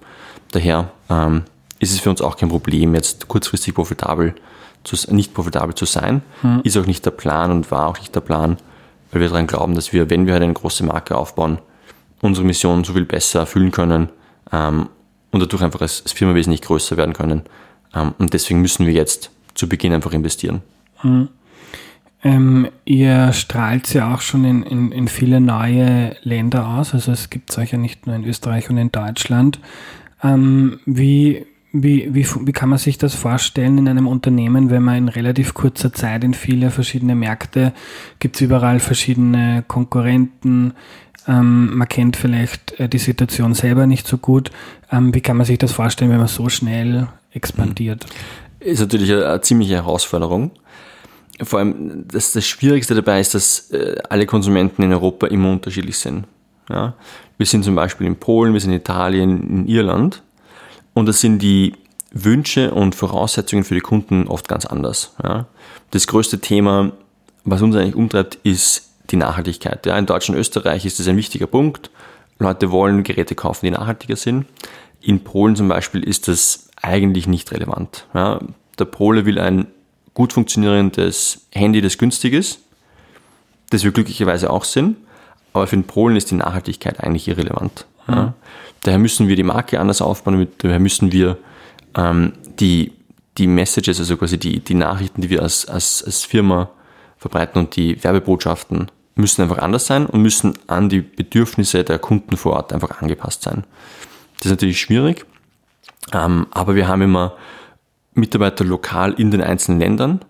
Daher 0.53 0.91
ähm, 1.09 1.43
ist 1.79 1.93
es 1.93 2.01
für 2.01 2.11
uns 2.11 2.21
auch 2.21 2.37
kein 2.37 2.49
Problem, 2.49 2.95
jetzt 2.95 3.29
kurzfristig 3.29 3.75
profitabel 3.75 4.35
zu, 4.85 4.97
nicht 5.15 5.35
profitabel 5.35 5.75
zu 5.75 5.85
sein. 5.85 6.23
Hm. 6.43 6.61
Ist 6.65 6.77
auch 6.77 6.87
nicht 6.87 7.05
der 7.05 7.11
Plan 7.11 7.51
und 7.51 7.71
war 7.71 7.89
auch 7.89 7.99
nicht 7.99 8.15
der 8.15 8.21
Plan, 8.21 8.57
weil 9.11 9.21
wir 9.21 9.29
daran 9.29 9.47
glauben, 9.47 9.75
dass 9.75 9.93
wir, 9.93 10.11
wenn 10.11 10.27
wir 10.27 10.35
halt 10.35 10.43
eine 10.43 10.53
große 10.53 10.85
Marke 10.85 11.17
aufbauen, 11.17 11.59
unsere 12.21 12.47
Mission 12.47 12.85
so 12.85 12.93
viel 12.93 13.05
besser 13.05 13.41
erfüllen 13.41 13.71
können 13.71 14.09
ähm, 14.53 14.89
und 15.31 15.41
dadurch 15.41 15.63
einfach 15.63 15.81
als, 15.81 16.03
als, 16.03 16.13
Firma 16.13 16.35
wesentlich 16.35 16.63
größer 16.63 16.97
werden 16.97 17.13
können. 17.15 17.43
Ähm, 17.95 18.15
und 18.19 18.33
deswegen 18.33 18.61
müssen 18.61 18.87
wir 18.87 18.93
jetzt 18.93 19.31
zu 19.55 19.69
Beginn 19.69 19.93
einfach 19.93 20.13
investieren. 20.13 20.63
Hm. 20.99 21.29
Ähm, 22.25 22.69
ihr 22.87 23.35
strahlt 23.35 23.93
ja 23.93 24.15
auch 24.15 24.23
schon 24.23 24.45
in, 24.45 24.63
in, 24.63 24.93
in 24.93 25.09
viele 25.09 25.41
neue 25.41 26.17
Länder 26.23 26.67
aus. 26.67 26.95
Also 26.95 27.13
es 27.13 27.29
gibt 27.29 27.57
euch 27.59 27.73
ja 27.73 27.79
nicht 27.79 28.07
nur 28.07 28.17
in 28.17 28.25
Österreich 28.25 28.71
und 28.71 28.79
in 28.79 28.91
Deutschland. 28.91 29.61
Ähm, 30.23 30.81
wie, 30.87 31.45
wie, 31.71 32.15
wie, 32.15 32.27
wie 32.27 32.53
kann 32.53 32.71
man 32.71 32.79
sich 32.79 32.97
das 32.97 33.15
vorstellen 33.15 33.77
in 33.77 33.89
einem 33.89 34.07
Unternehmen, 34.07 34.71
wenn 34.71 34.83
man 34.83 34.97
in 34.97 35.09
relativ 35.09 35.53
kurzer 35.53 35.93
Zeit 35.93 36.25
in 36.25 36.33
viele 36.33 36.71
verschiedene 36.71 37.15
Märkte, 37.15 37.75
gibt 38.21 38.37
es 38.37 38.41
überall 38.41 38.81
verschiedene 38.81 39.63
Konkurrenten, 39.69 40.73
ähm, 41.29 41.77
man 41.77 41.89
kennt 41.89 42.17
vielleicht 42.17 42.79
äh, 42.81 42.89
die 42.89 42.99
Situation 42.99 43.55
selber 43.55 43.87
nicht 43.87 44.07
so 44.07 44.19
gut. 44.19 44.51
Ähm, 44.91 45.15
wie 45.15 45.21
kann 45.21 45.37
man 45.37 45.47
sich 45.47 45.59
das 45.59 45.73
vorstellen, 45.73 46.11
wenn 46.11 46.19
man 46.19 46.29
so 46.29 46.49
schnell 46.49 47.09
expandiert? 47.33 48.07
Ist 48.61 48.81
natürlich 48.81 49.13
eine, 49.13 49.27
eine 49.27 49.41
ziemliche 49.41 49.75
Herausforderung 49.75 50.53
vor 51.43 51.59
allem 51.59 52.07
das, 52.09 52.33
das 52.33 52.47
Schwierigste 52.47 52.95
dabei 52.95 53.21
ist, 53.21 53.35
dass 53.35 53.71
äh, 53.71 53.97
alle 54.09 54.27
Konsumenten 54.27 54.83
in 54.83 54.93
Europa 54.93 55.27
immer 55.27 55.51
unterschiedlich 55.51 55.99
sind. 55.99 56.27
Ja? 56.69 56.95
Wir 57.37 57.47
sind 57.47 57.65
zum 57.65 57.75
Beispiel 57.75 58.07
in 58.07 58.17
Polen, 58.17 58.53
wir 58.53 58.61
sind 58.61 58.71
in 58.71 58.79
Italien, 58.79 59.49
in 59.49 59.67
Irland 59.67 60.23
und 60.93 61.07
das 61.07 61.21
sind 61.21 61.41
die 61.41 61.75
Wünsche 62.13 62.73
und 62.73 62.95
Voraussetzungen 62.95 63.65
für 63.65 63.75
die 63.75 63.81
Kunden 63.81 64.29
oft 64.29 64.47
ganz 64.47 64.65
anders. 64.67 65.15
Ja? 65.23 65.47
Das 65.91 66.07
größte 66.07 66.41
Thema, 66.41 66.93
was 67.45 67.63
uns 67.63 67.75
eigentlich 67.75 67.97
umtreibt, 67.97 68.37
ist 68.45 68.91
die 69.11 69.17
Nachhaltigkeit. 69.17 69.85
Ja? 69.87 69.99
In 69.99 70.07
Deutschland 70.07 70.37
und 70.37 70.41
Österreich 70.41 70.87
ist 70.87 71.01
das 71.01 71.09
ein 71.09 71.17
wichtiger 71.17 71.49
Punkt. 71.49 71.91
Leute 72.39 72.71
wollen 72.71 73.03
Geräte 73.03 73.35
kaufen, 73.35 73.67
die 73.67 73.73
nachhaltiger 73.73 74.17
sind. 74.17 74.47
In 75.01 75.25
Polen 75.25 75.57
zum 75.57 75.69
Beispiel 75.69 76.03
ist 76.03 76.29
das 76.29 76.71
eigentlich 76.81 77.27
nicht 77.27 77.51
relevant. 77.53 78.07
Ja? 78.15 78.41
Der 78.79 78.85
Pole 78.85 79.27
will 79.27 79.39
ein 79.39 79.67
gut 80.15 80.33
funktionierendes 80.33 81.47
Handy, 81.53 81.81
das 81.81 81.99
günstig 81.99 82.33
ist, 82.33 82.61
das 83.71 83.85
wir 83.85 83.93
glücklicherweise 83.93 84.51
auch 84.51 84.65
sind, 84.65 84.97
aber 85.53 85.67
für 85.67 85.77
den 85.77 85.85
Polen 85.85 86.17
ist 86.17 86.31
die 86.31 86.37
Nachhaltigkeit 86.37 87.01
eigentlich 87.01 87.29
irrelevant. 87.29 87.87
Mhm. 88.07 88.15
Ja. 88.15 88.35
Daher 88.83 88.99
müssen 88.99 89.29
wir 89.29 89.37
die 89.37 89.43
Marke 89.43 89.81
anders 89.81 90.01
aufbauen, 90.01 90.47
daher 90.59 90.79
müssen 90.79 91.11
wir 91.11 91.39
ähm, 91.97 92.33
die, 92.61 92.93
die 93.39 93.47
Messages, 93.47 93.99
also 93.99 94.17
quasi 94.17 94.39
die, 94.39 94.61
die 94.61 94.75
Nachrichten, 94.75 95.23
die 95.23 95.31
wir 95.31 95.43
als, 95.43 95.67
als, 95.67 96.03
als 96.05 96.25
Firma 96.25 96.71
verbreiten 97.19 97.59
und 97.59 97.77
die 97.77 98.03
Werbebotschaften 98.03 98.91
müssen 99.17 99.43
einfach 99.43 99.59
anders 99.59 99.87
sein 99.87 100.07
und 100.07 100.23
müssen 100.23 100.55
an 100.67 100.89
die 100.89 101.01
Bedürfnisse 101.01 101.85
der 101.85 101.99
Kunden 101.99 102.37
vor 102.37 102.55
Ort 102.55 102.73
einfach 102.73 103.01
angepasst 103.01 103.43
sein. 103.43 103.65
Das 104.39 104.47
ist 104.47 104.53
natürlich 104.53 104.81
schwierig, 104.81 105.25
ähm, 106.13 106.47
aber 106.51 106.75
wir 106.75 106.89
haben 106.89 107.03
immer 107.03 107.35
Mitarbeiter 108.15 108.65
lokal 108.65 109.13
in 109.13 109.31
den 109.31 109.43
einzelnen 109.43 109.81
Ländern, 109.81 110.21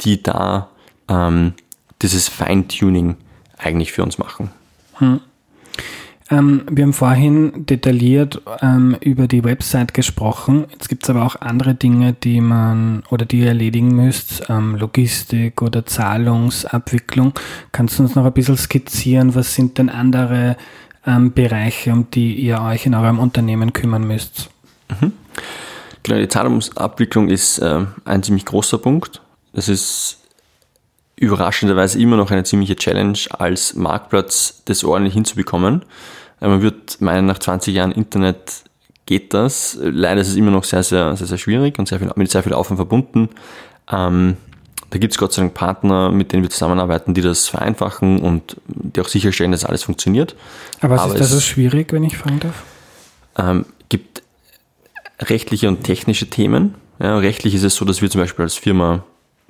die 0.00 0.22
da 0.22 0.70
ähm, 1.08 1.54
dieses 2.00 2.28
Feintuning 2.28 3.16
eigentlich 3.58 3.92
für 3.92 4.02
uns 4.02 4.18
machen. 4.18 4.50
Hm. 4.94 5.20
Ähm, 6.30 6.62
wir 6.70 6.84
haben 6.84 6.92
vorhin 6.92 7.66
detailliert 7.66 8.40
ähm, 8.62 8.96
über 9.00 9.26
die 9.26 9.44
Website 9.44 9.92
gesprochen. 9.92 10.64
Jetzt 10.72 10.88
gibt 10.88 11.04
es 11.04 11.10
aber 11.10 11.24
auch 11.24 11.36
andere 11.40 11.74
Dinge, 11.74 12.14
die 12.14 12.40
man 12.40 13.02
oder 13.10 13.26
die 13.26 13.40
ihr 13.40 13.48
erledigen 13.48 13.94
müsst, 13.94 14.44
ähm, 14.48 14.76
Logistik 14.76 15.60
oder 15.60 15.84
Zahlungsabwicklung. 15.84 17.34
Kannst 17.72 17.98
du 17.98 18.04
uns 18.04 18.14
noch 18.14 18.24
ein 18.24 18.32
bisschen 18.32 18.56
skizzieren, 18.56 19.34
was 19.34 19.54
sind 19.54 19.78
denn 19.78 19.90
andere 19.90 20.56
ähm, 21.06 21.32
Bereiche, 21.32 21.92
um 21.92 22.10
die 22.10 22.34
ihr 22.34 22.62
euch 22.62 22.86
in 22.86 22.94
eurem 22.94 23.18
Unternehmen 23.18 23.72
kümmern 23.72 24.06
müsst? 24.06 24.50
Mhm. 25.00 25.12
Genau, 26.02 26.18
die 26.18 26.28
Zahlungsabwicklung 26.28 27.28
ist 27.28 27.58
äh, 27.58 27.84
ein 28.04 28.22
ziemlich 28.22 28.44
großer 28.44 28.78
Punkt. 28.78 29.20
Das 29.52 29.68
ist 29.68 30.18
überraschenderweise 31.16 32.00
immer 32.00 32.16
noch 32.16 32.30
eine 32.30 32.42
ziemliche 32.42 32.74
Challenge, 32.74 33.18
als 33.30 33.74
Marktplatz 33.74 34.62
das 34.64 34.82
ordentlich 34.82 35.14
hinzubekommen. 35.14 35.84
Äh, 36.40 36.48
man 36.48 36.62
wird 36.62 37.00
meinen, 37.00 37.26
nach 37.26 37.38
20 37.38 37.74
Jahren 37.74 37.92
Internet 37.92 38.64
geht 39.06 39.34
das. 39.34 39.78
Leider 39.80 40.20
ist 40.20 40.28
es 40.28 40.36
immer 40.36 40.50
noch 40.50 40.64
sehr, 40.64 40.82
sehr, 40.82 41.16
sehr, 41.16 41.26
sehr 41.26 41.38
schwierig 41.38 41.78
und 41.78 41.88
sehr 41.88 41.98
viel, 41.98 42.10
mit 42.16 42.30
sehr 42.30 42.42
viel 42.42 42.52
Aufwand 42.52 42.78
verbunden. 42.78 43.28
Ähm, 43.90 44.36
da 44.90 44.98
gibt 44.98 45.14
es 45.14 45.18
Gott 45.18 45.32
sei 45.32 45.42
Dank 45.42 45.54
Partner, 45.54 46.10
mit 46.10 46.32
denen 46.32 46.42
wir 46.42 46.50
zusammenarbeiten, 46.50 47.14
die 47.14 47.22
das 47.22 47.48
vereinfachen 47.48 48.20
und 48.20 48.56
die 48.66 49.00
auch 49.00 49.08
sicherstellen, 49.08 49.52
dass 49.52 49.64
alles 49.64 49.84
funktioniert. 49.84 50.36
Aber 50.80 50.94
was 50.96 51.02
Aber 51.02 51.14
ist 51.14 51.20
das 51.20 51.30
so 51.30 51.40
schwierig, 51.40 51.92
wenn 51.92 52.04
ich 52.04 52.18
fragen 52.18 52.40
darf? 52.40 52.62
Ähm, 53.38 53.64
gibt 53.88 54.21
rechtliche 55.22 55.68
und 55.68 55.84
technische 55.84 56.28
Themen. 56.28 56.74
Ja, 56.98 57.18
rechtlich 57.18 57.54
ist 57.54 57.62
es 57.62 57.74
so, 57.74 57.84
dass 57.84 58.02
wir 58.02 58.10
zum 58.10 58.20
Beispiel 58.20 58.44
als 58.44 58.54
Firma 58.54 59.04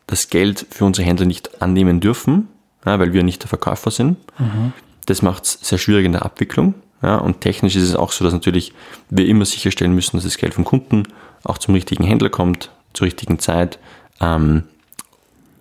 das 0.06 0.30
Geld 0.30 0.66
für 0.70 0.84
unsere 0.84 1.06
Händler 1.06 1.26
nicht 1.26 1.62
annehmen 1.62 2.00
dürfen, 2.00 2.48
ja, 2.84 2.98
weil 2.98 3.12
wir 3.12 3.22
nicht 3.22 3.42
der 3.42 3.48
Verkäufer 3.48 3.90
sind. 3.90 4.18
Mhm. 4.38 4.72
Das 5.06 5.22
macht 5.22 5.44
es 5.44 5.58
sehr 5.62 5.78
schwierig 5.78 6.06
in 6.06 6.12
der 6.12 6.24
Abwicklung. 6.24 6.74
Ja, 7.02 7.16
und 7.16 7.40
technisch 7.40 7.74
ist 7.74 7.82
es 7.82 7.96
auch 7.96 8.12
so, 8.12 8.24
dass 8.24 8.32
natürlich 8.32 8.72
wir 9.10 9.26
immer 9.26 9.44
sicherstellen 9.44 9.94
müssen, 9.94 10.16
dass 10.16 10.24
das 10.24 10.38
Geld 10.38 10.54
vom 10.54 10.64
Kunden 10.64 11.02
auch 11.42 11.58
zum 11.58 11.74
richtigen 11.74 12.04
Händler 12.04 12.30
kommt, 12.30 12.70
zur 12.92 13.06
richtigen 13.06 13.38
Zeit. 13.38 13.78
Ähm, 14.20 14.64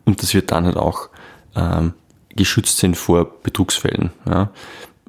und 0.06 0.22
dass 0.22 0.34
wir 0.34 0.44
dann 0.44 0.66
halt 0.66 0.78
auch 0.78 1.10
ähm, 1.56 1.94
geschützt 2.36 2.78
sind 2.78 2.96
vor 2.96 3.42
Betrugsfällen. 3.42 4.12
Ja. 4.28 4.52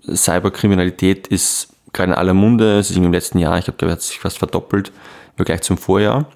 Cyberkriminalität 0.08 1.26
ist 1.26 1.68
gerade 1.92 2.12
in 2.12 2.18
aller 2.18 2.34
Munde. 2.34 2.78
Es 2.78 2.90
ist 2.90 2.96
im 2.96 3.12
letzten 3.12 3.38
Jahr, 3.38 3.58
ich 3.58 3.64
glaube, 3.64 3.90
hat 3.90 4.02
sich 4.02 4.18
fast 4.18 4.38
verdoppelt 4.38 4.88
im 4.88 5.36
Vergleich 5.36 5.62
zum 5.62 5.78
Vorjahr. 5.78 6.26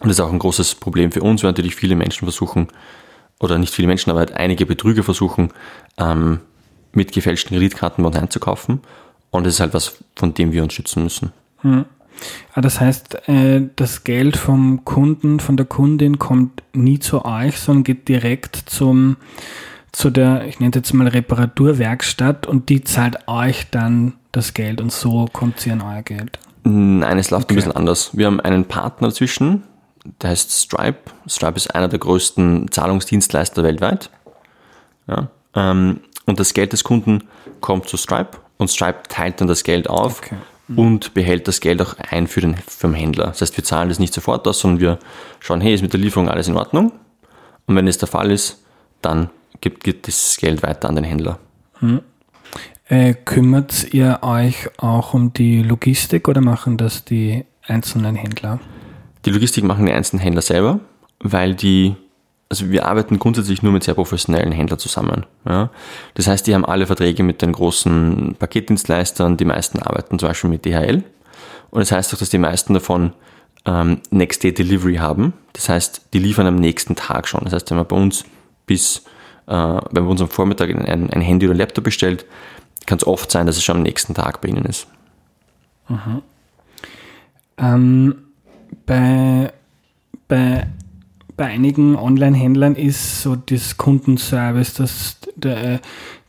Und 0.00 0.08
das 0.08 0.18
ist 0.18 0.20
auch 0.20 0.32
ein 0.32 0.38
großes 0.38 0.74
Problem 0.76 1.12
für 1.12 1.22
uns, 1.22 1.42
weil 1.42 1.50
natürlich 1.50 1.76
viele 1.76 1.94
Menschen 1.94 2.26
versuchen, 2.26 2.68
oder 3.38 3.58
nicht 3.58 3.74
viele 3.74 3.88
Menschen, 3.88 4.10
aber 4.10 4.20
halt 4.20 4.32
einige 4.32 4.66
Betrüger 4.66 5.02
versuchen, 5.02 5.52
ähm, 5.98 6.40
mit 6.92 7.12
gefälschten 7.12 7.56
Kreditkarten 7.56 8.02
bei 8.02 8.08
uns 8.08 8.16
einzukaufen. 8.16 8.80
Und 9.30 9.46
das 9.46 9.54
ist 9.54 9.60
halt 9.60 9.74
was, 9.74 9.96
von 10.16 10.34
dem 10.34 10.52
wir 10.52 10.62
uns 10.62 10.74
schützen 10.74 11.02
müssen. 11.02 11.32
Hm. 11.60 11.84
Ah, 12.54 12.60
das 12.60 12.80
heißt, 12.80 13.28
äh, 13.28 13.62
das 13.76 14.04
Geld 14.04 14.36
vom 14.36 14.84
Kunden, 14.84 15.40
von 15.40 15.56
der 15.56 15.66
Kundin 15.66 16.18
kommt 16.18 16.62
nie 16.72 16.98
zu 16.98 17.24
euch, 17.24 17.58
sondern 17.58 17.84
geht 17.84 18.08
direkt 18.08 18.56
zum, 18.66 19.16
zu 19.92 20.10
der, 20.10 20.46
ich 20.46 20.58
nenne 20.58 20.72
jetzt 20.74 20.92
mal 20.94 21.06
Reparaturwerkstatt 21.06 22.46
und 22.46 22.68
die 22.68 22.82
zahlt 22.82 23.28
euch 23.28 23.70
dann 23.70 24.14
das 24.32 24.54
Geld 24.54 24.80
und 24.80 24.90
so 24.90 25.26
kommt 25.32 25.60
sie 25.60 25.70
an 25.70 25.82
euer 25.82 26.02
Geld. 26.02 26.38
Nein, 26.64 27.18
es 27.18 27.30
läuft 27.30 27.44
okay. 27.44 27.54
ein 27.54 27.56
bisschen 27.56 27.76
anders. 27.76 28.16
Wir 28.16 28.26
haben 28.26 28.40
einen 28.40 28.64
Partner 28.64 29.08
dazwischen, 29.08 29.64
der 30.22 30.30
heißt 30.30 30.50
Stripe. 30.50 30.98
Stripe 31.28 31.56
ist 31.56 31.74
einer 31.74 31.88
der 31.88 31.98
größten 31.98 32.70
Zahlungsdienstleister 32.70 33.62
weltweit. 33.62 34.10
Ja, 35.06 35.28
ähm, 35.54 36.00
und 36.24 36.40
das 36.40 36.54
Geld 36.54 36.72
des 36.72 36.84
Kunden 36.84 37.24
kommt 37.60 37.88
zu 37.88 37.96
Stripe 37.96 38.38
und 38.58 38.68
Stripe 38.68 39.02
teilt 39.08 39.40
dann 39.40 39.48
das 39.48 39.64
Geld 39.64 39.90
auf 39.90 40.20
okay. 40.20 40.36
mhm. 40.68 40.78
und 40.78 41.14
behält 41.14 41.48
das 41.48 41.60
Geld 41.60 41.82
auch 41.82 41.96
ein 41.98 42.28
für 42.28 42.40
den 42.40 42.56
für 42.56 42.92
Händler. 42.94 43.26
Das 43.26 43.42
heißt, 43.42 43.56
wir 43.56 43.64
zahlen 43.64 43.88
das 43.88 43.98
nicht 43.98 44.14
sofort 44.14 44.46
aus, 44.46 44.60
sondern 44.60 44.80
wir 44.80 44.98
schauen, 45.40 45.60
hey, 45.60 45.74
ist 45.74 45.82
mit 45.82 45.92
der 45.92 46.00
Lieferung 46.00 46.28
alles 46.28 46.48
in 46.48 46.56
Ordnung? 46.56 46.92
Und 47.66 47.76
wenn 47.76 47.86
es 47.88 47.98
der 47.98 48.08
Fall 48.08 48.30
ist, 48.30 48.62
dann 49.02 49.30
gibt, 49.60 49.84
gibt 49.84 50.08
das 50.08 50.36
Geld 50.38 50.62
weiter 50.62 50.88
an 50.88 50.96
den 50.96 51.04
Händler. 51.04 51.38
Mhm. 51.80 52.00
Äh, 52.88 53.14
kümmert 53.14 53.94
ihr 53.94 54.18
euch 54.22 54.68
auch 54.78 55.14
um 55.14 55.32
die 55.32 55.62
Logistik 55.62 56.28
oder 56.28 56.40
machen 56.40 56.76
das 56.76 57.04
die 57.04 57.44
einzelnen 57.66 58.16
Händler? 58.16 58.60
Die 59.24 59.30
Logistik 59.30 59.64
machen 59.64 59.86
die 59.86 59.92
einzelnen 59.92 60.22
Händler 60.22 60.42
selber, 60.42 60.80
weil 61.20 61.54
die, 61.54 61.94
also 62.48 62.70
wir 62.70 62.86
arbeiten 62.86 63.18
grundsätzlich 63.18 63.62
nur 63.62 63.72
mit 63.72 63.84
sehr 63.84 63.94
professionellen 63.94 64.52
Händlern 64.52 64.78
zusammen. 64.78 65.26
Ja. 65.48 65.70
Das 66.14 66.26
heißt, 66.26 66.46
die 66.46 66.54
haben 66.54 66.64
alle 66.64 66.86
Verträge 66.86 67.22
mit 67.22 67.40
den 67.40 67.52
großen 67.52 68.36
Paketdienstleistern, 68.38 69.36
die 69.36 69.44
meisten 69.44 69.78
arbeiten 69.78 70.18
zum 70.18 70.28
Beispiel 70.28 70.50
mit 70.50 70.64
DHL. 70.64 71.04
Und 71.70 71.80
das 71.80 71.92
heißt 71.92 72.12
auch, 72.12 72.18
dass 72.18 72.30
die 72.30 72.38
meisten 72.38 72.74
davon 72.74 73.12
ähm, 73.64 74.00
Next 74.10 74.42
Day 74.42 74.52
Delivery 74.52 74.96
haben. 74.96 75.32
Das 75.52 75.68
heißt, 75.68 76.08
die 76.12 76.18
liefern 76.18 76.46
am 76.46 76.56
nächsten 76.56 76.96
Tag 76.96 77.28
schon. 77.28 77.44
Das 77.44 77.52
heißt, 77.52 77.70
wenn 77.70 77.78
man 77.78 77.86
bei 77.86 77.96
uns 77.96 78.24
bis, 78.66 79.04
wenn 79.46 80.02
man 80.02 80.06
uns 80.06 80.20
am 80.20 80.28
Vormittag 80.28 80.70
ein, 80.70 81.10
ein 81.10 81.20
Handy 81.20 81.46
oder 81.46 81.54
ein 81.54 81.58
Laptop 81.58 81.84
bestellt, 81.84 82.24
kann 82.86 82.98
es 82.98 83.06
oft 83.06 83.30
sein, 83.30 83.46
dass 83.46 83.56
es 83.56 83.64
schon 83.64 83.76
am 83.76 83.82
nächsten 83.82 84.14
Tag 84.14 84.40
bei 84.40 84.48
Ihnen 84.48 84.64
ist. 84.64 84.86
Mhm. 85.88 86.22
Ähm, 87.58 88.14
bei, 88.86 89.52
bei, 90.28 90.66
bei 91.36 91.46
einigen 91.46 91.96
Online-Händlern 91.96 92.74
ist 92.74 93.22
so 93.22 93.36
das 93.36 93.76
Kundenservice, 93.76 94.74
das, 94.74 95.18
der, 95.36 95.80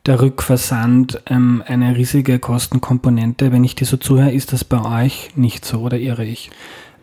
der 0.05 0.21
Rückversand 0.21 1.21
ähm, 1.27 1.63
eine 1.65 1.95
riesige 1.95 2.39
Kostenkomponente. 2.39 3.51
Wenn 3.51 3.63
ich 3.63 3.75
dir 3.75 3.85
so 3.85 3.97
zuhöre, 3.97 4.31
ist 4.31 4.53
das 4.53 4.63
bei 4.63 5.03
euch 5.03 5.31
nicht 5.35 5.65
so 5.65 5.79
oder 5.79 5.97
irre 5.97 6.25
ich? 6.25 6.51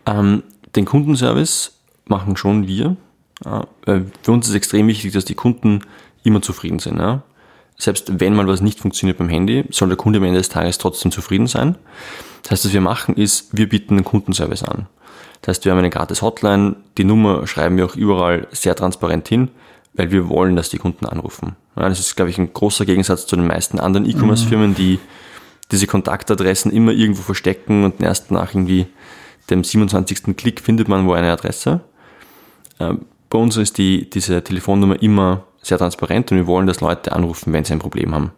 Ähm, 0.05 0.43
den 0.75 0.85
Kundenservice 0.85 1.79
machen 2.05 2.37
schon 2.37 2.67
wir. 2.67 2.95
Ja, 3.43 3.67
für 3.85 4.31
uns 4.31 4.47
ist 4.47 4.55
extrem 4.55 4.87
wichtig, 4.87 5.13
dass 5.13 5.25
die 5.25 5.35
Kunden 5.35 5.83
immer 6.23 6.41
zufrieden 6.41 6.79
sind. 6.79 6.99
Ja 6.99 7.23
selbst 7.81 8.19
wenn 8.19 8.35
mal 8.35 8.47
was 8.47 8.61
nicht 8.61 8.79
funktioniert 8.79 9.17
beim 9.17 9.29
Handy, 9.29 9.65
soll 9.71 9.89
der 9.89 9.97
Kunde 9.97 10.19
am 10.19 10.23
Ende 10.23 10.37
des 10.37 10.49
Tages 10.49 10.77
trotzdem 10.77 11.11
zufrieden 11.11 11.47
sein. 11.47 11.75
Das 12.43 12.51
heißt, 12.51 12.65
was 12.65 12.73
wir 12.73 12.81
machen 12.81 13.15
ist, 13.15 13.57
wir 13.57 13.67
bieten 13.67 13.95
einen 13.95 14.05
Kundenservice 14.05 14.63
an. 14.63 14.87
Das 15.41 15.49
heißt, 15.55 15.65
wir 15.65 15.71
haben 15.71 15.79
eine 15.79 15.89
gratis 15.89 16.21
Hotline, 16.21 16.75
die 16.99 17.03
Nummer 17.03 17.47
schreiben 17.47 17.77
wir 17.77 17.85
auch 17.85 17.95
überall 17.95 18.47
sehr 18.51 18.75
transparent 18.75 19.27
hin, 19.27 19.49
weil 19.93 20.11
wir 20.11 20.29
wollen, 20.29 20.55
dass 20.55 20.69
die 20.69 20.77
Kunden 20.77 21.07
anrufen. 21.07 21.55
Ja, 21.75 21.89
das 21.89 21.99
ist, 21.99 22.15
glaube 22.15 22.29
ich, 22.29 22.37
ein 22.37 22.53
großer 22.53 22.85
Gegensatz 22.85 23.25
zu 23.25 23.35
den 23.35 23.47
meisten 23.47 23.79
anderen 23.79 24.07
E-Commerce-Firmen, 24.07 24.75
die 24.75 24.99
diese 25.71 25.87
Kontaktadressen 25.87 26.71
immer 26.71 26.91
irgendwo 26.91 27.23
verstecken 27.23 27.83
und 27.83 27.99
erst 28.01 28.29
nach 28.29 28.53
irgendwie 28.53 28.85
dem 29.49 29.63
27. 29.63 30.37
Klick 30.37 30.61
findet 30.61 30.87
man 30.87 31.07
wo 31.07 31.13
eine 31.13 31.31
Adresse. 31.31 31.81
Bei 33.31 33.39
uns 33.39 33.55
ist 33.55 33.77
die, 33.77 34.09
diese 34.09 34.43
Telefonnummer 34.43 35.01
immer 35.01 35.45
sehr 35.61 35.77
transparent 35.77 36.31
und 36.31 36.37
wir 36.37 36.47
wollen, 36.47 36.67
dass 36.67 36.81
Leute 36.81 37.13
anrufen, 37.13 37.53
wenn 37.53 37.63
sie 37.63 37.71
ein 37.71 37.79
Problem 37.79 38.13
haben. 38.13 38.31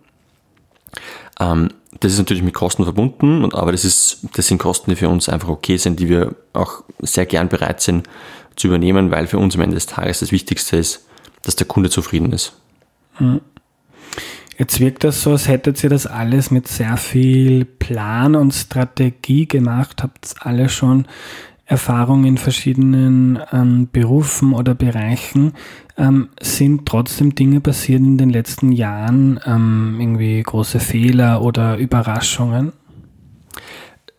Ähm, 1.39 1.69
das 1.99 2.13
ist 2.13 2.19
natürlich 2.19 2.43
mit 2.43 2.53
Kosten 2.53 2.83
verbunden, 2.83 3.51
aber 3.53 3.71
das, 3.71 3.85
ist, 3.85 4.19
das 4.35 4.47
sind 4.47 4.59
Kosten, 4.59 4.91
die 4.91 4.95
für 4.95 5.09
uns 5.09 5.29
einfach 5.29 5.49
okay 5.49 5.77
sind, 5.77 5.99
die 5.99 6.09
wir 6.09 6.35
auch 6.53 6.83
sehr 6.99 7.25
gern 7.25 7.49
bereit 7.49 7.81
sind 7.81 8.07
zu 8.55 8.67
übernehmen, 8.67 9.09
weil 9.09 9.25
für 9.25 9.39
uns 9.39 9.55
am 9.55 9.61
Ende 9.61 9.73
des 9.73 9.87
Tages 9.87 10.19
das 10.19 10.31
Wichtigste 10.31 10.77
ist, 10.77 11.07
dass 11.41 11.55
der 11.55 11.65
Kunde 11.65 11.89
zufrieden 11.89 12.31
ist. 12.31 12.53
Hm. 13.15 13.41
Jetzt 14.59 14.79
wirkt 14.79 15.03
das 15.03 15.23
so, 15.23 15.31
als 15.31 15.47
hättet 15.47 15.83
ihr 15.83 15.89
das 15.89 16.05
alles 16.05 16.51
mit 16.51 16.67
sehr 16.67 16.97
viel 16.97 17.65
Plan 17.65 18.35
und 18.35 18.53
Strategie 18.53 19.47
gemacht, 19.47 20.03
habt 20.03 20.35
alle 20.39 20.69
schon 20.69 21.07
Erfahrung 21.73 22.23
in 22.23 22.37
verschiedenen 22.37 23.39
ähm, 23.51 23.89
Berufen 23.91 24.53
oder 24.53 24.75
Bereichen. 24.75 25.53
Ähm, 25.97 26.29
sind 26.39 26.85
trotzdem 26.85 27.33
Dinge 27.33 27.61
passiert 27.61 27.99
in 27.99 28.19
den 28.19 28.29
letzten 28.29 28.71
Jahren, 28.71 29.39
ähm, 29.45 29.97
irgendwie 29.99 30.41
große 30.41 30.79
Fehler 30.79 31.41
oder 31.41 31.77
Überraschungen? 31.77 32.73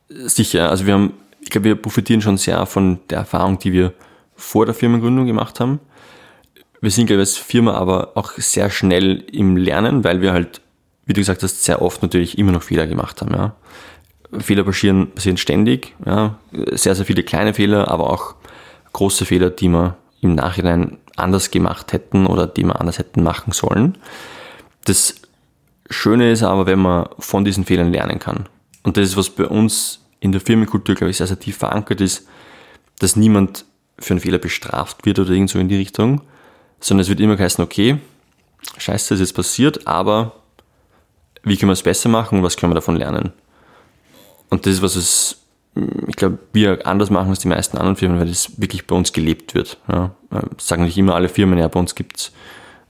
Sicher, 0.09 0.69
also 0.69 0.85
wir 0.87 0.95
haben, 0.95 1.13
ich 1.41 1.51
glaube, 1.51 1.67
wir 1.67 1.77
profitieren 1.77 2.21
schon 2.21 2.39
sehr 2.39 2.67
von 2.67 2.99
der 3.09 3.19
Erfahrung, 3.19 3.61
die 3.61 3.73
wir 3.73 3.93
vor 4.35 4.67
der 4.67 4.75
Firmengründung 4.75 5.27
gemacht 5.27 5.61
haben. 5.61 5.79
Wir 6.81 6.91
sind, 6.91 7.07
glaube 7.07 7.23
ich, 7.23 7.29
als 7.29 7.37
Firma 7.37 7.75
aber 7.75 8.17
auch 8.17 8.33
sehr 8.33 8.69
schnell 8.69 9.25
im 9.31 9.57
Lernen, 9.57 10.03
weil 10.03 10.21
wir 10.21 10.33
halt, 10.33 10.61
wie 11.07 11.13
du 11.13 11.21
gesagt 11.21 11.45
hast, 11.45 11.63
sehr 11.63 11.81
oft 11.81 12.03
natürlich 12.03 12.37
immer 12.37 12.51
noch 12.51 12.65
Fehler 12.65 12.89
gemacht 12.89 13.21
haben. 13.21 13.33
Ja. 13.33 13.55
Fehler 14.41 14.65
passieren, 14.65 15.11
passieren 15.13 15.37
ständig, 15.37 15.95
ja. 16.05 16.39
sehr, 16.73 16.95
sehr 16.95 17.05
viele 17.05 17.23
kleine 17.23 17.55
Fehler, 17.55 17.89
aber 17.89 18.11
auch 18.11 18.35
große 18.93 19.25
Fehler, 19.25 19.51
die 19.51 19.69
man 19.69 19.95
im 20.21 20.35
Nachhinein 20.35 20.99
anders 21.17 21.51
gemacht 21.51 21.93
hätten 21.93 22.27
oder 22.27 22.47
die 22.47 22.65
wir 22.65 22.81
anders 22.81 22.99
hätten 22.99 23.23
machen 23.23 23.53
sollen. 23.53 23.99
Das 24.85 25.17
Schöne 25.91 26.31
ist 26.31 26.43
aber, 26.43 26.67
wenn 26.67 26.79
man 26.79 27.09
von 27.19 27.45
diesen 27.45 27.65
Fehlern 27.65 27.93
lernen 27.93 28.19
kann. 28.19 28.49
Und 28.83 28.97
das 28.97 29.11
ist, 29.11 29.17
was 29.17 29.31
bei 29.31 29.47
uns 29.47 30.05
in 30.21 30.33
der 30.33 30.41
Firmenkultur, 30.41 30.95
glaube 30.95 31.11
ich, 31.11 31.19
sehr, 31.19 31.27
sehr 31.27 31.39
tief 31.39 31.59
verankert 31.59 32.01
ist, 32.01 32.27
dass 32.99 33.17
niemand 33.17 33.65
für 33.99 34.15
einen 34.15 34.21
Fehler 34.21 34.39
bestraft 34.39 35.05
wird 35.07 35.19
oder 35.19 35.31
irgend 35.31 35.51
so 35.51 35.59
in 35.59 35.69
die 35.69 35.77
Richtung, 35.77 36.23
sondern 36.81 37.03
es 37.03 37.09
wird 37.09 37.21
immer 37.21 37.39
heißen, 37.39 37.63
okay, 37.63 37.99
scheiße, 38.79 39.15
das 39.15 39.21
ist 39.21 39.29
jetzt 39.29 39.37
passiert, 39.37 39.87
aber 39.87 40.33
wie 41.43 41.57
können 41.57 41.69
wir 41.69 41.75
es 41.75 41.83
besser 41.83 42.09
machen 42.09 42.39
und 42.39 42.45
was 42.45 42.57
können 42.57 42.73
wir 42.73 42.77
davon 42.77 42.97
lernen? 42.97 43.33
Und 44.55 44.67
das 44.67 44.75
ist, 44.75 44.83
was 44.83 44.97
es 44.97 45.45
ich 46.07 46.17
glaube, 46.17 46.39
wir 46.53 46.87
anders 46.87 47.11
machen 47.11 47.31
als 47.31 47.41
die 47.41 47.49
meisten 47.49 47.77
anderen 47.77 47.97
Firmen, 47.97 48.19
weil 48.21 48.29
das 48.29 48.61
wirklich 48.61 48.87
bei 48.87 48.95
uns 48.95 49.13
gelebt 49.13 49.55
wird. 49.55 49.79
Ja. 49.91 50.13
Sagen 50.59 50.85
nicht 50.85 50.97
immer 50.97 51.15
alle 51.15 51.29
Firmen, 51.29 51.59
ja, 51.59 51.67
bei 51.69 51.81
uns 51.81 51.95
gibt's, 51.95 52.33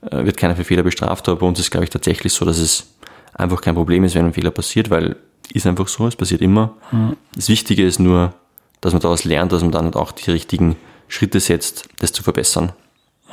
äh, 0.03 0.25
wird 0.25 0.37
keiner 0.37 0.55
für 0.55 0.65
Fehler 0.65 0.83
bestraft, 0.83 1.29
aber 1.29 1.41
bei 1.41 1.47
uns 1.47 1.59
ist, 1.59 1.71
glaube 1.71 1.85
ich, 1.85 1.91
tatsächlich 1.91 2.33
so, 2.33 2.45
dass 2.45 2.59
es 2.59 2.95
einfach 3.33 3.61
kein 3.61 3.75
Problem 3.75 4.05
ist, 4.05 4.15
wenn 4.15 4.27
ein 4.27 4.33
Fehler 4.35 4.51
passiert, 4.51 4.91
weil 4.91 5.17
ist 5.53 5.67
einfach 5.67 5.89
so, 5.89 6.07
es 6.07 6.17
passiert 6.17 6.41
immer. 6.41 6.75
Mhm. 6.91 7.17
Das 7.35 7.49
Wichtige 7.49 7.87
ist 7.87 8.01
nur, 8.01 8.35
dass 8.81 8.93
man 8.93 9.03
daraus 9.03 9.25
lernt, 9.25 9.53
dass 9.53 9.63
man 9.63 9.73
dann 9.73 9.95
auch 9.95 10.13
die 10.13 10.31
richtigen 10.31 10.77
Schritte 11.09 11.41
setzt, 11.41 11.89
das 11.99 12.13
zu 12.13 12.23
verbessern. 12.23 12.73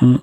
Mhm. 0.00 0.20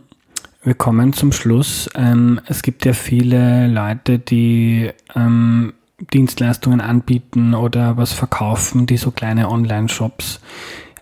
Wir 0.64 0.74
kommen 0.74 1.14
zum 1.14 1.32
Schluss. 1.32 1.90
Ähm, 1.96 2.42
es 2.46 2.64
gibt 2.64 2.86
ja 2.86 2.94
viele 2.94 3.68
Leute, 3.68 4.20
die 4.20 4.92
ähm, 5.16 5.74
Dienstleistungen 6.14 6.82
anbieten 6.82 7.54
oder 7.54 7.98
was 7.98 8.14
verkaufen, 8.14 8.86
die 8.86 8.98
so 8.98 9.12
kleine 9.12 9.50
Online-Shops 9.50 10.40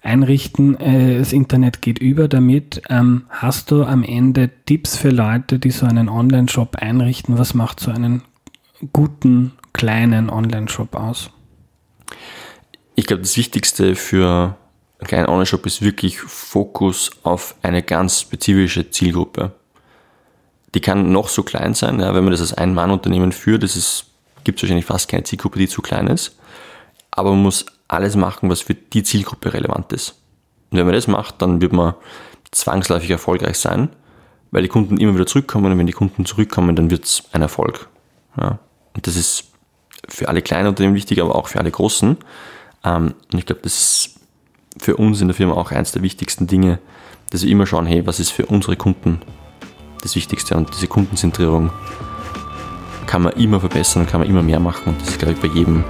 einrichten. 0.01 0.79
Äh, 0.79 1.19
das 1.19 1.33
Internet 1.33 1.81
geht 1.81 1.99
über 1.99 2.27
damit. 2.27 2.81
Ähm, 2.89 3.25
hast 3.29 3.71
du 3.71 3.83
am 3.83 4.03
Ende 4.03 4.49
Tipps 4.65 4.97
für 4.97 5.09
Leute, 5.09 5.59
die 5.59 5.71
so 5.71 5.85
einen 5.85 6.09
Online-Shop 6.09 6.77
einrichten? 6.77 7.37
Was 7.37 7.53
macht 7.53 7.79
so 7.79 7.91
einen 7.91 8.23
guten 8.93 9.53
kleinen 9.73 10.29
Online-Shop 10.29 10.95
aus? 10.95 11.29
Ich 12.95 13.05
glaube, 13.05 13.21
das 13.21 13.37
Wichtigste 13.37 13.95
für 13.95 14.57
einen 14.99 15.07
kleinen 15.07 15.27
Online-Shop 15.27 15.65
ist 15.65 15.81
wirklich 15.81 16.19
Fokus 16.19 17.11
auf 17.23 17.55
eine 17.61 17.83
ganz 17.83 18.21
spezifische 18.21 18.89
Zielgruppe. 18.89 19.51
Die 20.73 20.81
kann 20.81 21.11
noch 21.11 21.29
so 21.29 21.43
klein 21.43 21.73
sein, 21.73 21.99
ja, 21.99 22.13
wenn 22.13 22.23
man 22.23 22.31
das 22.31 22.41
als 22.41 22.53
Ein-Mann-Unternehmen 22.53 23.31
führt, 23.31 23.63
das 23.63 23.75
ist 23.75 24.05
gibt 24.47 24.59
es 24.59 24.63
wahrscheinlich 24.63 24.85
fast 24.85 25.09
keine 25.09 25.23
Zielgruppe, 25.23 25.59
die 25.59 25.67
zu 25.67 25.81
klein 25.81 26.07
ist. 26.07 26.37
Aber 27.11 27.31
man 27.31 27.43
muss 27.43 27.65
alles 27.89 28.15
machen, 28.15 28.49
was 28.49 28.61
für 28.61 28.75
die 28.75 29.03
Zielgruppe 29.03 29.53
relevant 29.53 29.91
ist. 29.91 30.21
Und 30.71 30.77
wenn 30.77 30.85
man 30.85 30.95
das 30.95 31.07
macht, 31.07 31.41
dann 31.41 31.59
wird 31.59 31.73
man 31.73 31.95
zwangsläufig 32.51 33.09
erfolgreich 33.09 33.57
sein, 33.57 33.89
weil 34.51 34.63
die 34.63 34.69
Kunden 34.69 34.97
immer 34.97 35.13
wieder 35.15 35.25
zurückkommen 35.25 35.69
und 35.69 35.77
wenn 35.77 35.85
die 35.85 35.91
Kunden 35.91 36.25
zurückkommen, 36.25 36.77
dann 36.77 36.89
wird 36.89 37.03
es 37.03 37.23
ein 37.33 37.41
Erfolg. 37.41 37.89
Ja. 38.39 38.59
Und 38.93 39.05
das 39.05 39.17
ist 39.17 39.51
für 40.07 40.29
alle 40.29 40.41
kleinen 40.41 40.69
Unternehmen 40.69 40.95
wichtig, 40.95 41.21
aber 41.21 41.35
auch 41.35 41.49
für 41.49 41.59
alle 41.59 41.71
großen. 41.71 42.15
Ähm, 42.85 43.13
und 43.33 43.37
ich 43.37 43.45
glaube, 43.45 43.61
das 43.63 43.73
ist 43.73 44.19
für 44.77 44.95
uns 44.95 45.19
in 45.19 45.27
der 45.27 45.35
Firma 45.35 45.55
auch 45.55 45.71
eines 45.71 45.91
der 45.91 46.03
wichtigsten 46.03 46.47
Dinge, 46.47 46.79
dass 47.31 47.43
wir 47.43 47.51
immer 47.51 47.65
schauen, 47.65 47.85
hey, 47.85 48.07
was 48.07 48.21
ist 48.21 48.31
für 48.31 48.45
unsere 48.45 48.77
Kunden 48.77 49.19
das 50.01 50.15
Wichtigste 50.15 50.55
und 50.55 50.73
diese 50.73 50.87
Kundenzentrierung 50.87 51.69
kann 53.07 53.23
man 53.23 53.33
immer 53.33 53.59
verbessern 53.59 54.05
kann 54.05 54.19
man 54.19 54.29
immer 54.29 54.43
mehr 54.43 54.59
machen 54.59 54.89
und 54.89 55.01
das 55.01 55.09
ist, 55.09 55.19
glaube 55.19 55.33
ich, 55.33 55.39
bei 55.39 55.47
jedem, 55.47 55.83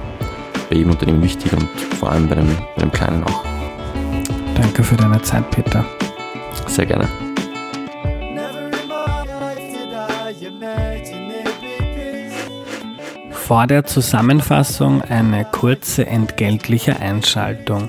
bei 0.70 0.76
jedem 0.76 0.92
Unternehmen 0.92 1.22
wichtig 1.22 1.52
und 1.52 1.68
vor 1.98 2.10
allem 2.10 2.28
bei 2.28 2.36
dem, 2.36 2.48
bei 2.76 2.82
dem 2.82 2.92
Kleinen 2.92 3.24
auch. 3.24 3.44
Danke 4.54 4.82
für 4.82 4.96
deine 4.96 5.20
Zeit, 5.22 5.50
Peter. 5.50 5.84
Sehr 6.66 6.86
gerne. 6.86 7.08
Vor 13.30 13.66
der 13.66 13.84
Zusammenfassung 13.84 15.02
eine 15.02 15.44
kurze 15.44 16.06
entgeltliche 16.06 17.00
Einschaltung. 17.00 17.88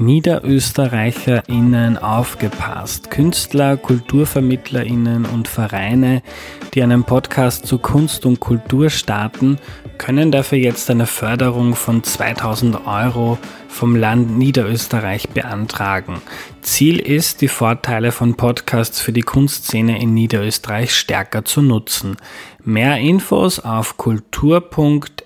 NiederösterreicherInnen 0.00 1.98
aufgepasst. 1.98 3.10
Künstler, 3.10 3.76
KulturvermittlerInnen 3.76 5.26
und 5.26 5.46
Vereine, 5.46 6.22
die 6.74 6.82
einen 6.82 7.04
Podcast 7.04 7.66
zu 7.66 7.78
Kunst 7.78 8.24
und 8.24 8.40
Kultur 8.40 8.88
starten, 8.90 9.58
können 9.98 10.32
dafür 10.32 10.58
jetzt 10.58 10.90
eine 10.90 11.06
Förderung 11.06 11.76
von 11.76 12.02
2000 12.02 12.86
Euro 12.86 13.38
vom 13.68 13.94
Land 13.94 14.38
Niederösterreich 14.38 15.28
beantragen. 15.28 16.22
Ziel 16.62 16.98
ist, 16.98 17.42
die 17.42 17.48
Vorteile 17.48 18.10
von 18.10 18.34
Podcasts 18.34 19.00
für 19.00 19.12
die 19.12 19.20
Kunstszene 19.20 20.00
in 20.00 20.14
Niederösterreich 20.14 20.94
stärker 20.94 21.44
zu 21.44 21.60
nutzen. 21.60 22.16
Mehr 22.64 22.96
Infos 22.96 23.60
auf 23.60 23.98
kultur.noe.at. 23.98 25.20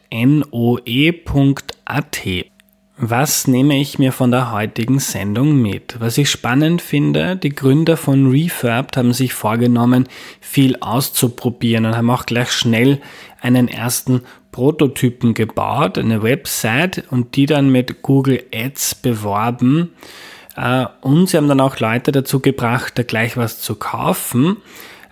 Was 2.97 3.49
nehme 3.49 3.81
ich 3.81 3.99
mir 3.99 4.13
von 4.13 4.31
der 4.31 4.53
heutigen 4.53 5.01
Sendung 5.01 5.61
mit? 5.61 5.97
Was 5.99 6.17
ich 6.17 6.31
spannend 6.31 6.81
finde, 6.81 7.35
die 7.35 7.49
Gründer 7.49 7.97
von 7.97 8.31
Refurbed 8.31 8.97
haben 8.97 9.13
sich 9.13 9.35
vorgenommen, 9.35 10.09
viel 10.41 10.77
auszuprobieren 10.77 11.87
und 11.87 11.97
haben 11.97 12.09
auch 12.11 12.25
gleich 12.25 12.53
schnell 12.53 13.01
einen 13.41 13.67
ersten 13.67 14.23
Prototypen 14.53 15.35
gebaut, 15.35 15.99
eine 15.99 16.23
Website 16.23 17.03
und 17.11 17.35
die 17.35 17.47
dann 17.47 17.69
mit 17.71 18.03
Google 18.03 18.45
Ads 18.55 18.95
beworben. 18.95 19.91
Äh, 20.57 20.87
und 21.01 21.29
sie 21.29 21.37
haben 21.37 21.49
dann 21.49 21.61
auch 21.61 21.81
Leute 21.81 22.13
dazu 22.13 22.39
gebracht, 22.39 22.93
da 22.97 23.03
gleich 23.03 23.37
was 23.37 23.61
zu 23.61 23.75
kaufen 23.75 24.59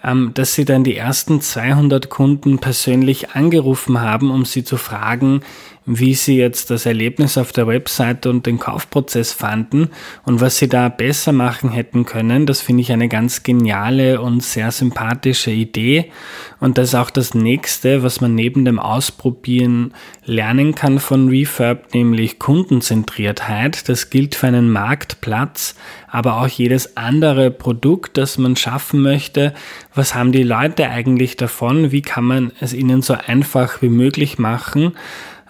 ähm, 0.04 0.32
dass 0.34 0.54
sie 0.54 0.64
dann 0.64 0.84
die 0.84 0.96
ersten 0.96 1.40
200 1.40 2.10
Kunden 2.10 2.58
persönlich 2.58 3.30
angerufen 3.30 4.00
haben, 4.00 4.30
um 4.30 4.44
sie 4.44 4.64
zu 4.64 4.76
fragen, 4.76 5.42
wie 5.84 6.14
sie 6.14 6.36
jetzt 6.36 6.70
das 6.70 6.86
Erlebnis 6.86 7.36
auf 7.36 7.52
der 7.52 7.66
Webseite 7.66 8.30
und 8.30 8.46
den 8.46 8.58
Kaufprozess 8.58 9.32
fanden 9.32 9.90
und 10.24 10.40
was 10.40 10.58
sie 10.58 10.68
da 10.68 10.88
besser 10.88 11.32
machen 11.32 11.70
hätten 11.70 12.04
können. 12.04 12.46
Das 12.46 12.60
finde 12.60 12.82
ich 12.82 12.92
eine 12.92 13.08
ganz 13.08 13.42
geniale 13.42 14.20
und 14.20 14.42
sehr 14.42 14.70
sympathische 14.70 15.50
Idee. 15.50 16.12
Und 16.60 16.78
das 16.78 16.90
ist 16.90 16.94
auch 16.94 17.10
das 17.10 17.34
nächste, 17.34 18.04
was 18.04 18.20
man 18.20 18.34
neben 18.34 18.64
dem 18.64 18.78
Ausprobieren 18.78 19.94
lernen 20.24 20.74
kann 20.76 21.00
von 21.00 21.28
Refurb, 21.28 21.92
nämlich 21.94 22.38
Kundenzentriertheit. 22.38 23.88
Das 23.88 24.10
gilt 24.10 24.36
für 24.36 24.46
einen 24.46 24.70
Marktplatz, 24.70 25.74
aber 26.08 26.40
auch 26.40 26.48
jedes 26.48 26.96
andere 26.96 27.50
Produkt, 27.50 28.16
das 28.16 28.38
man 28.38 28.54
schaffen 28.54 29.02
möchte. 29.02 29.52
Was 29.94 30.14
haben 30.14 30.30
die 30.30 30.44
Leute 30.44 30.88
eigentlich 30.88 31.36
davon? 31.36 31.90
Wie 31.90 32.02
kann 32.02 32.24
man 32.24 32.52
es 32.60 32.72
ihnen 32.72 33.02
so 33.02 33.14
einfach 33.14 33.82
wie 33.82 33.88
möglich 33.88 34.38
machen? 34.38 34.92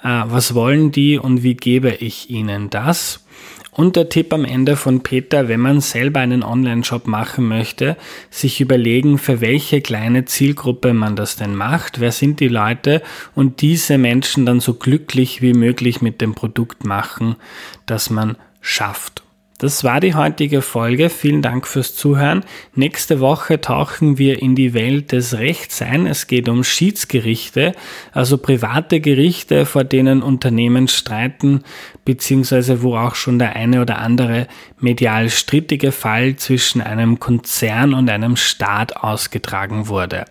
Äh, 0.03 0.23
was 0.27 0.55
wollen 0.55 0.93
die 0.93 1.19
und 1.19 1.43
wie 1.43 1.55
gebe 1.55 1.91
ich 1.91 2.31
ihnen 2.31 2.71
das? 2.71 3.25
Und 3.75 3.97
der 3.97 4.11
Tipp 4.11 4.35
am 4.35 4.45
Ende 4.45 4.77
von 4.77 5.03
Peter, 5.03 5.49
wenn 5.49 5.61
man 5.61 5.81
selber 5.81 6.21
einen 6.21 6.43
Online-Shop 6.43 7.07
machen 7.07 7.49
möchte, 7.49 7.97
sich 8.29 8.61
überlegen, 8.61 9.17
für 9.17 9.41
welche 9.41 9.81
kleine 9.81 10.27
Zielgruppe 10.27 10.93
man 10.93 11.17
das 11.17 11.37
denn 11.37 11.55
macht, 11.55 11.99
wer 11.99 12.13
sind 12.13 12.41
die 12.41 12.49
Leute 12.49 13.01
und 13.35 13.63
diese 13.63 13.97
Menschen 13.97 14.45
dann 14.45 14.61
so 14.61 14.75
glücklich 14.75 15.41
wie 15.41 15.55
möglich 15.55 16.03
mit 16.03 16.21
dem 16.21 16.35
Produkt 16.35 16.85
machen, 16.85 17.37
das 17.87 18.11
man 18.11 18.37
schafft. 18.61 19.23
Das 19.63 19.85
war 19.85 20.01
die 20.01 20.17
heutige 20.17 20.61
Folge. 20.61 21.09
Vielen 21.09 21.41
Dank 21.41 21.69
fürs 21.69 21.95
Zuhören. 21.95 22.45
Nächste 22.75 23.21
Woche 23.21 23.61
tauchen 23.61 24.19
wir 24.19 24.43
in 24.43 24.57
die 24.57 24.75
Welt 24.75 25.13
des 25.13 25.39
Rechts 25.39 25.81
ein. 25.81 26.09
Es 26.09 26.27
geht 26.27 26.49
um 26.49 26.65
Schiedsgerichte, 26.65 27.71
also 28.11 28.39
private 28.39 28.99
Gerichte, 28.99 29.65
vor 29.65 29.85
denen 29.85 30.21
Unternehmen 30.21 30.89
streiten, 30.89 31.63
beziehungsweise 32.05 32.83
wo 32.83 32.97
auch 32.97 33.15
schon 33.15 33.39
der 33.39 33.55
eine 33.55 33.83
oder 33.83 33.99
andere 33.99 34.49
medial 34.81 35.31
strittige 35.31 35.93
Fall 35.93 36.35
zwischen 36.35 36.81
einem 36.81 37.21
Konzern 37.21 37.95
und 37.95 38.11
einem 38.11 38.35
Staat 38.35 38.97
ausgetragen 38.97 39.87
wurde. 39.87 40.25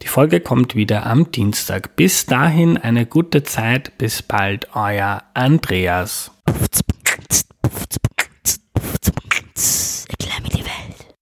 Die 0.00 0.08
Folge 0.08 0.40
kommt 0.40 0.74
wieder 0.74 1.04
am 1.04 1.30
Dienstag. 1.30 1.94
Bis 1.94 2.24
dahin 2.24 2.78
eine 2.78 3.04
gute 3.04 3.42
Zeit. 3.42 3.98
Bis 3.98 4.22
bald, 4.22 4.68
euer 4.72 5.24
Andreas. 5.34 6.30